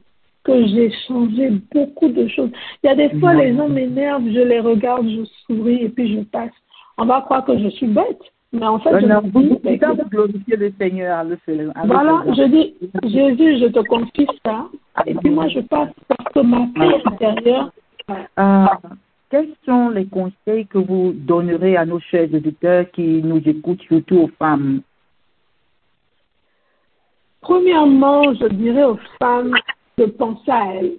que 0.44 0.66
j'ai 0.66 0.90
changé 1.06 1.50
beaucoup 1.72 2.08
de 2.08 2.26
choses. 2.26 2.50
Il 2.82 2.88
y 2.88 2.90
a 2.90 2.96
des 2.96 3.10
fois, 3.20 3.34
les 3.34 3.54
gens 3.56 3.68
m'énervent, 3.68 4.24
je 4.26 4.40
les 4.40 4.58
regarde, 4.58 5.08
je 5.08 5.24
souris 5.46 5.84
et 5.84 5.88
puis 5.88 6.16
je 6.16 6.20
passe. 6.22 6.50
On 6.98 7.04
va 7.04 7.20
croire 7.20 7.44
que 7.44 7.56
je 7.58 7.68
suis 7.68 7.86
bête. 7.86 8.20
Mais 8.52 8.66
en 8.66 8.78
fait, 8.78 8.90
je 9.00 9.06
dis, 9.30 9.78
glorifier 10.10 10.56
le 10.56 10.72
Seigneur. 10.78 11.24
Le 11.24 11.38
voilà, 11.86 12.22
je 12.28 12.42
dis, 12.48 12.74
Jésus, 13.04 13.58
je 13.60 13.68
te 13.68 13.80
confie 13.80 14.26
ça. 14.44 14.66
Et 15.06 15.14
puis 15.14 15.30
moi, 15.30 15.48
je 15.48 15.60
passe 15.60 15.88
parce 16.06 16.34
que 16.34 16.40
ma 16.40 16.66
paix 16.74 17.00
intérieure. 17.06 17.70
Euh, 18.38 18.66
quels 19.30 19.54
sont 19.64 19.88
les 19.88 20.04
conseils 20.04 20.66
que 20.66 20.76
vous 20.76 21.12
donnerez 21.14 21.78
à 21.78 21.86
nos 21.86 22.00
chers 22.00 22.28
auditeurs 22.34 22.90
qui 22.90 23.22
nous 23.22 23.40
écoutent, 23.46 23.80
surtout 23.82 24.18
aux 24.18 24.30
femmes? 24.38 24.82
Premièrement, 27.40 28.34
je 28.34 28.48
dirais 28.48 28.84
aux 28.84 28.98
femmes 29.18 29.54
de 29.96 30.04
penser 30.06 30.50
à 30.50 30.74
elles. 30.74 30.96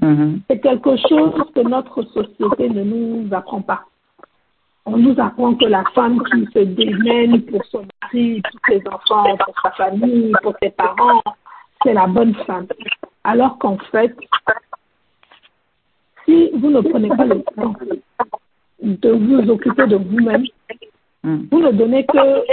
Mm-hmm. 0.00 0.38
C'est 0.48 0.60
quelque 0.60 0.96
chose 1.08 1.34
que 1.54 1.60
notre 1.60 2.02
société 2.04 2.70
ne 2.70 2.84
nous 2.84 3.28
apprend 3.32 3.60
pas 3.60 3.84
on 4.92 4.96
nous 4.96 5.14
apprend 5.18 5.54
que 5.54 5.66
la 5.66 5.84
femme 5.94 6.22
qui 6.24 6.46
se 6.52 6.58
démène 6.60 7.42
pour 7.42 7.64
son 7.66 7.86
mari, 8.02 8.42
pour 8.42 8.60
ses 8.68 8.82
enfants, 8.88 9.36
pour 9.36 9.54
sa 9.62 9.70
famille, 9.72 10.32
pour 10.42 10.54
ses 10.60 10.70
parents, 10.70 11.22
c'est 11.82 11.94
la 11.94 12.06
bonne 12.06 12.34
femme. 12.46 12.66
Alors 13.24 13.58
qu'en 13.58 13.78
fait, 13.92 14.14
si 16.24 16.50
vous 16.54 16.70
ne 16.70 16.80
prenez 16.80 17.08
pas 17.08 17.24
le 17.24 17.42
temps 17.42 17.74
de 18.82 19.10
vous 19.10 19.50
occuper 19.50 19.86
de 19.86 19.96
vous-même, 19.96 20.44
vous 21.22 21.60
ne 21.60 21.70
donnez 21.70 22.04
que 22.06 22.44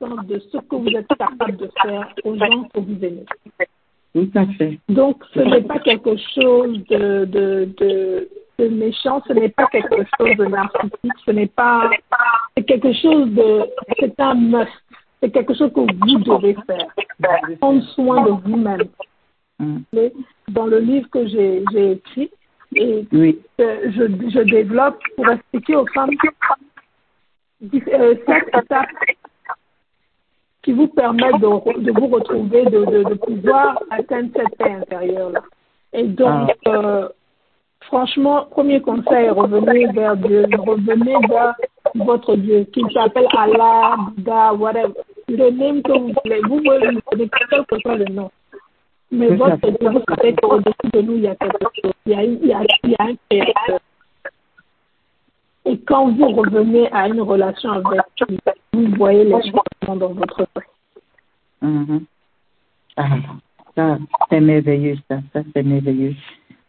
40% 0.00 0.26
de 0.26 0.38
ce 0.38 0.58
que 0.58 0.76
vous 0.76 0.88
êtes 0.88 1.06
capable 1.08 1.56
de 1.58 1.70
faire 1.80 2.12
aux 2.24 2.36
gens 2.36 2.64
que 2.74 2.80
vous 2.80 3.04
aimez. 3.04 3.24
Donc, 4.88 5.24
ce 5.32 5.40
n'est 5.40 5.62
pas 5.62 5.78
quelque 5.78 6.16
chose 6.34 6.84
de, 6.88 7.24
de 7.24 8.28
méchant, 8.58 9.22
ce 9.26 9.32
n'est 9.32 9.48
pas 9.48 9.66
quelque 9.66 10.04
chose 10.18 10.36
de 10.36 10.44
narcissique, 10.46 11.12
ce 11.24 11.30
n'est 11.30 11.46
pas, 11.46 11.90
c'est 12.56 12.64
quelque 12.64 12.92
chose 12.92 13.30
de, 13.30 13.66
c'est 13.98 14.18
un 14.20 14.34
must, 14.34 14.70
c'est 15.20 15.30
quelque 15.30 15.54
chose 15.54 15.72
que 15.72 15.80
vous 15.80 16.18
devez 16.18 16.56
faire, 16.66 16.86
prendre 17.60 17.82
soin 17.94 18.22
de 18.24 18.30
vous-même. 18.30 18.88
Mm. 19.58 19.78
Dans 20.48 20.66
le 20.66 20.78
livre 20.78 21.08
que 21.10 21.26
j'ai 21.26 21.64
écrit, 21.92 22.30
et 22.74 23.06
je, 23.12 23.36
je, 23.58 24.40
développe 24.40 24.98
pour 25.16 25.28
expliquer 25.28 25.76
aux 25.76 25.86
femmes 25.88 26.10
euh, 27.62 28.14
cette 28.26 28.48
étape 28.48 28.88
qui 30.62 30.72
vous 30.72 30.88
permet 30.88 31.32
de, 31.32 31.82
de 31.82 31.92
vous 31.92 32.06
retrouver, 32.06 32.64
de, 32.64 32.84
de, 32.84 33.02
de, 33.10 33.14
pouvoir 33.14 33.78
atteindre 33.90 34.30
cette 34.34 34.56
paix 34.56 34.72
intérieure-là. 34.72 35.42
Et 35.92 36.04
donc, 36.04 36.50
ah. 36.64 36.70
euh, 36.70 37.08
Franchement, 37.86 38.46
premier 38.50 38.80
conseil, 38.80 39.30
revenez 39.30 39.86
vers 39.92 40.16
Dieu, 40.16 40.46
revenez 40.58 41.16
vers 41.28 41.54
votre 41.94 42.36
Dieu, 42.36 42.64
qu'il 42.72 42.90
s'appelle 42.92 43.26
Allah, 43.36 43.96
Bouddha, 44.16 44.54
whatever. 44.54 44.94
Le 45.28 45.50
nom 45.50 45.82
que 45.82 45.92
vous 45.92 46.12
voulez, 46.24 46.40
vous 46.48 46.56
pouvez 46.62 46.78
lui 46.88 46.98
donner 47.10 47.30
quel 47.50 47.64
que 47.64 47.78
soit 47.80 47.96
le 47.96 48.04
nom. 48.06 48.30
Mais 49.10 49.28
votre 49.28 49.56
Dieu, 49.56 49.90
vous 49.90 50.02
savez 50.08 50.34
qu'au-dessus 50.36 50.90
de 50.92 51.00
nous, 51.02 51.16
il 51.16 51.22
y 51.22 51.28
a 51.28 51.34
quelque 51.36 51.66
chose. 51.82 51.92
Il 52.06 52.12
y 52.12 52.14
a, 52.14 52.22
il 52.24 52.46
y 52.46 52.52
a, 52.52 52.62
il 52.84 52.90
y 52.90 52.96
a 52.98 53.04
un 53.04 53.14
créateur. 53.30 53.80
Et 55.64 55.78
quand 55.78 56.08
vous 56.12 56.28
revenez 56.28 56.90
à 56.92 57.08
une 57.08 57.20
relation 57.20 57.70
avec 57.72 58.00
lui, 58.28 58.38
vous 58.72 58.96
voyez 58.96 59.24
les 59.24 59.32
changements 59.32 59.96
dans 59.96 60.12
votre 60.14 60.42
vie. 60.42 60.62
Mm-hmm. 61.62 62.00
Ah, 62.96 63.08
ça, 63.76 63.98
c'est 64.28 64.40
merveilleux, 64.40 64.96
ça, 65.08 65.18
ça 65.32 65.40
c'est 65.54 65.62
merveilleux. 65.62 66.14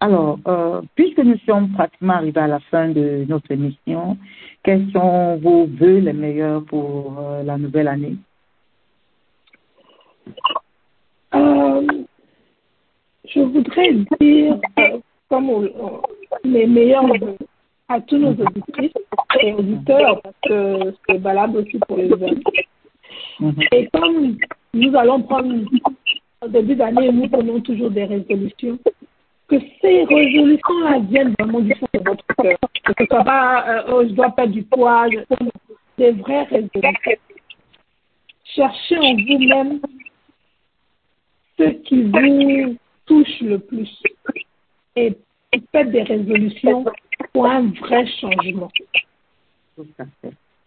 Alors, 0.03 0.37
euh, 0.49 0.81
puisque 0.95 1.19
nous 1.19 1.37
sommes 1.45 1.71
pratiquement 1.71 2.15
arrivés 2.15 2.41
à 2.41 2.47
la 2.47 2.59
fin 2.59 2.89
de 2.89 3.23
notre 3.29 3.49
émission, 3.51 4.17
quels 4.61 4.91
sont 4.91 5.37
vos 5.37 5.65
vœux 5.65 5.99
les 5.99 6.11
meilleurs 6.11 6.61
pour 6.65 7.17
euh, 7.17 7.41
la 7.43 7.57
nouvelle 7.57 7.87
année? 7.87 8.17
Euh, 11.33 11.87
Je 13.33 13.39
voudrais 13.39 13.93
dire, 14.19 14.59
comme 15.29 15.69
les 16.43 16.67
meilleurs 16.67 17.07
vœux 17.07 17.37
à 17.87 18.01
tous 18.01 18.17
nos 18.17 18.31
auditeurs 18.31 18.89
et 19.41 19.53
auditeurs, 19.53 20.21
parce 20.21 20.35
que 20.49 20.93
c'est 21.07 21.17
valable 21.19 21.59
aussi 21.59 21.79
pour 21.87 21.95
les 21.95 22.11
hommes. 22.11 22.41
Mhm. 23.39 23.55
Et 23.71 23.87
comme 23.93 24.35
nous 24.73 24.95
allons 24.97 25.21
prendre, 25.21 25.55
au 26.41 26.47
début 26.49 26.75
d'année, 26.75 27.09
nous 27.09 27.29
prenons 27.29 27.61
toujours 27.61 27.89
des 27.89 28.03
résolutions 28.03 28.77
que 29.53 29.65
ces 29.81 30.03
résolutions-là 30.03 30.99
viennent 30.99 31.35
vraiment 31.39 31.59
du 31.59 31.73
fond 31.75 31.87
de 31.93 31.99
votre 31.99 32.25
cœur. 32.41 32.57
Que 32.83 32.93
ce 32.99 33.05
soit 33.05 33.23
pas, 33.23 33.85
je 33.87 34.13
dois 34.13 34.31
perdre 34.31 34.53
du 34.53 34.63
poids, 34.63 35.07
des 35.97 36.11
vraies 36.11 36.43
résolutions. 36.43 37.19
Cherchez 38.43 38.97
en 38.97 39.15
vous-même 39.15 39.79
ce 41.57 41.63
qui 41.63 42.03
vous 42.03 42.77
touche 43.05 43.41
le 43.41 43.59
plus 43.59 43.89
et 44.95 45.15
faites 45.71 45.91
des 45.91 46.03
résolutions 46.03 46.85
pour 47.31 47.45
un 47.45 47.67
vrai 47.79 48.05
changement. 48.19 48.71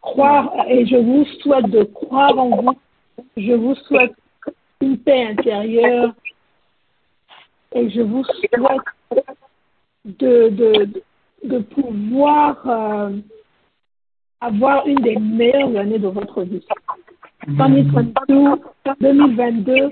Croire, 0.01 0.53
et 0.68 0.87
je 0.87 0.96
vous 0.96 1.25
souhaite 1.40 1.70
de 1.70 1.83
croire 1.85 2.38
en 2.38 2.51
vous, 2.51 2.79
je 3.37 3.53
vous 3.53 3.75
souhaite 3.75 4.14
une 4.81 4.99
paix 4.99 5.27
intérieure, 5.27 6.12
et 7.76 7.90
je 7.90 8.00
vous 8.00 8.24
souhaite 8.24 8.50
de, 11.42 11.58
pouvoir 11.58 12.56
euh, 12.66 13.10
avoir 14.40 14.86
une 14.86 15.00
des 15.00 15.16
meilleures 15.16 15.76
années 15.76 15.98
de 15.98 16.08
votre 16.08 16.42
vie. 16.42 16.64
2022, 17.46 18.34
2022 19.00 19.90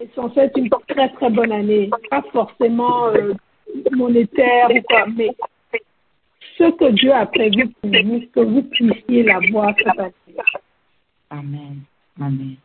est 0.00 0.14
censé 0.14 0.40
être 0.40 0.58
une 0.58 0.68
très 0.88 1.08
très 1.10 1.30
bonne 1.30 1.52
année. 1.52 1.90
Pas 2.10 2.22
forcément 2.32 3.06
euh, 3.08 3.32
monétaire 3.92 4.70
ou 4.70 4.82
quoi, 4.82 5.06
mais 5.16 5.30
ce 6.58 6.70
que 6.72 6.90
Dieu 6.92 7.12
a 7.12 7.26
prévu 7.26 7.68
pour 7.68 7.90
vous, 7.90 8.20
que 8.32 8.40
vous 8.40 8.62
puissiez 8.62 9.22
l'avoir 9.22 9.74
cette 9.78 9.98
année. 9.98 10.12
Amen. 11.30 11.80
Amen. 12.20 12.56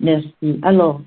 Merci. 0.00 0.58
Alors, 0.62 1.00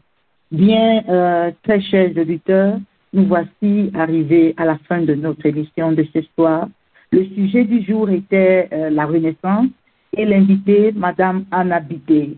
Bien, 0.52 1.04
euh, 1.10 1.52
très 1.64 1.82
chers 1.82 2.16
auditeurs, 2.18 2.78
nous 3.12 3.26
voici 3.26 3.92
arrivés 3.94 4.54
à 4.56 4.64
la 4.64 4.78
fin 4.88 5.02
de 5.02 5.14
notre 5.14 5.46
émission 5.46 5.92
de 5.92 6.06
ce 6.14 6.22
soir. 6.36 6.70
Le 7.12 7.26
sujet 7.26 7.66
du 7.66 7.84
jour 7.84 8.10
était 8.10 8.70
euh, 8.72 8.90
la 8.90 9.06
Renaissance 9.06 9.68
et 10.16 10.26
l'invité, 10.26 10.94
Madame 10.94 11.46
Anna 11.52 11.82
Bidé. 11.82 12.38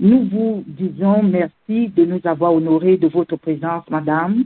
Nous 0.00 0.24
vous 0.24 0.64
disons 0.66 1.22
merci 1.22 1.88
de 1.94 2.06
nous 2.06 2.20
avoir 2.24 2.54
honorés 2.54 2.96
de 2.96 3.08
votre 3.08 3.36
présence, 3.36 3.84
Madame. 3.90 4.44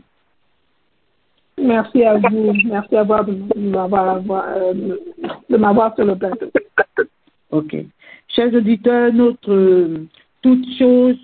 Merci 1.62 2.02
à 2.02 2.18
vous. 2.18 2.52
Merci 2.64 2.96
à 2.96 3.04
vous 3.04 3.22
de 3.22 3.68
m'avoir, 3.70 4.20
euh, 4.56 4.74
de 5.48 5.56
m'avoir 5.56 5.94
sur 5.94 6.04
le 6.04 6.16
plateau. 6.16 6.46
OK. 7.52 7.76
Chers 8.28 8.52
auditeurs, 8.52 9.12
notre 9.12 10.06
toute 10.42 10.66
chose 10.76 11.16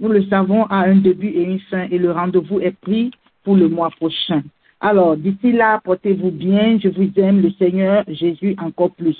nous 0.00 0.08
le 0.08 0.24
savons, 0.24 0.64
a 0.64 0.78
un 0.84 0.96
début 0.96 1.28
et 1.28 1.42
une 1.42 1.60
fin 1.60 1.86
et 1.90 1.98
le 1.98 2.10
rendez-vous 2.10 2.60
est 2.60 2.76
pris 2.80 3.10
pour 3.44 3.54
le 3.56 3.68
mois 3.68 3.90
prochain. 3.90 4.42
Alors, 4.80 5.16
d'ici 5.16 5.52
là, 5.52 5.80
portez-vous 5.84 6.30
bien. 6.30 6.78
Je 6.82 6.88
vous 6.88 7.10
aime, 7.16 7.42
le 7.42 7.50
Seigneur 7.52 8.02
Jésus 8.08 8.56
encore 8.58 8.92
plus. 8.92 9.16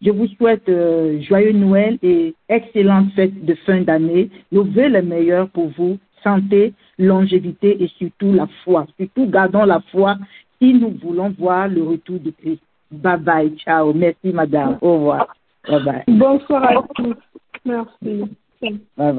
Je 0.00 0.10
vous 0.10 0.26
souhaite 0.38 0.68
euh, 0.68 1.20
joyeux 1.20 1.52
Noël 1.52 1.98
et 2.02 2.34
excellente 2.48 3.12
fête 3.14 3.44
de 3.44 3.54
fin 3.66 3.82
d'année. 3.82 4.30
Nous 4.50 4.64
voulons 4.64 4.88
le 4.88 5.02
meilleur 5.02 5.48
pour 5.50 5.68
vous. 5.76 5.98
Santé, 6.24 6.72
longévité 6.98 7.82
et 7.82 7.88
surtout 7.98 8.32
la 8.32 8.46
foi. 8.64 8.86
Surtout 8.98 9.26
gardons 9.26 9.64
la 9.64 9.80
foi 9.90 10.16
si 10.60 10.72
nous 10.72 10.96
voulons 11.02 11.34
voir 11.36 11.68
le 11.68 11.82
retour 11.82 12.20
de 12.20 12.30
Christ. 12.30 12.62
Bye 12.90 13.18
bye, 13.18 13.50
ciao. 13.56 13.92
Merci 13.92 14.32
madame. 14.32 14.78
Au 14.80 14.94
revoir. 14.94 15.34
Bye 15.68 15.84
bye. 15.84 16.04
Bonsoir 16.06 16.64
à 16.64 16.82
tous. 16.94 17.16
Merci. 17.64 18.22
Bye 18.62 18.78
bye. 18.96 19.18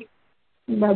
Bye. 0.70 0.90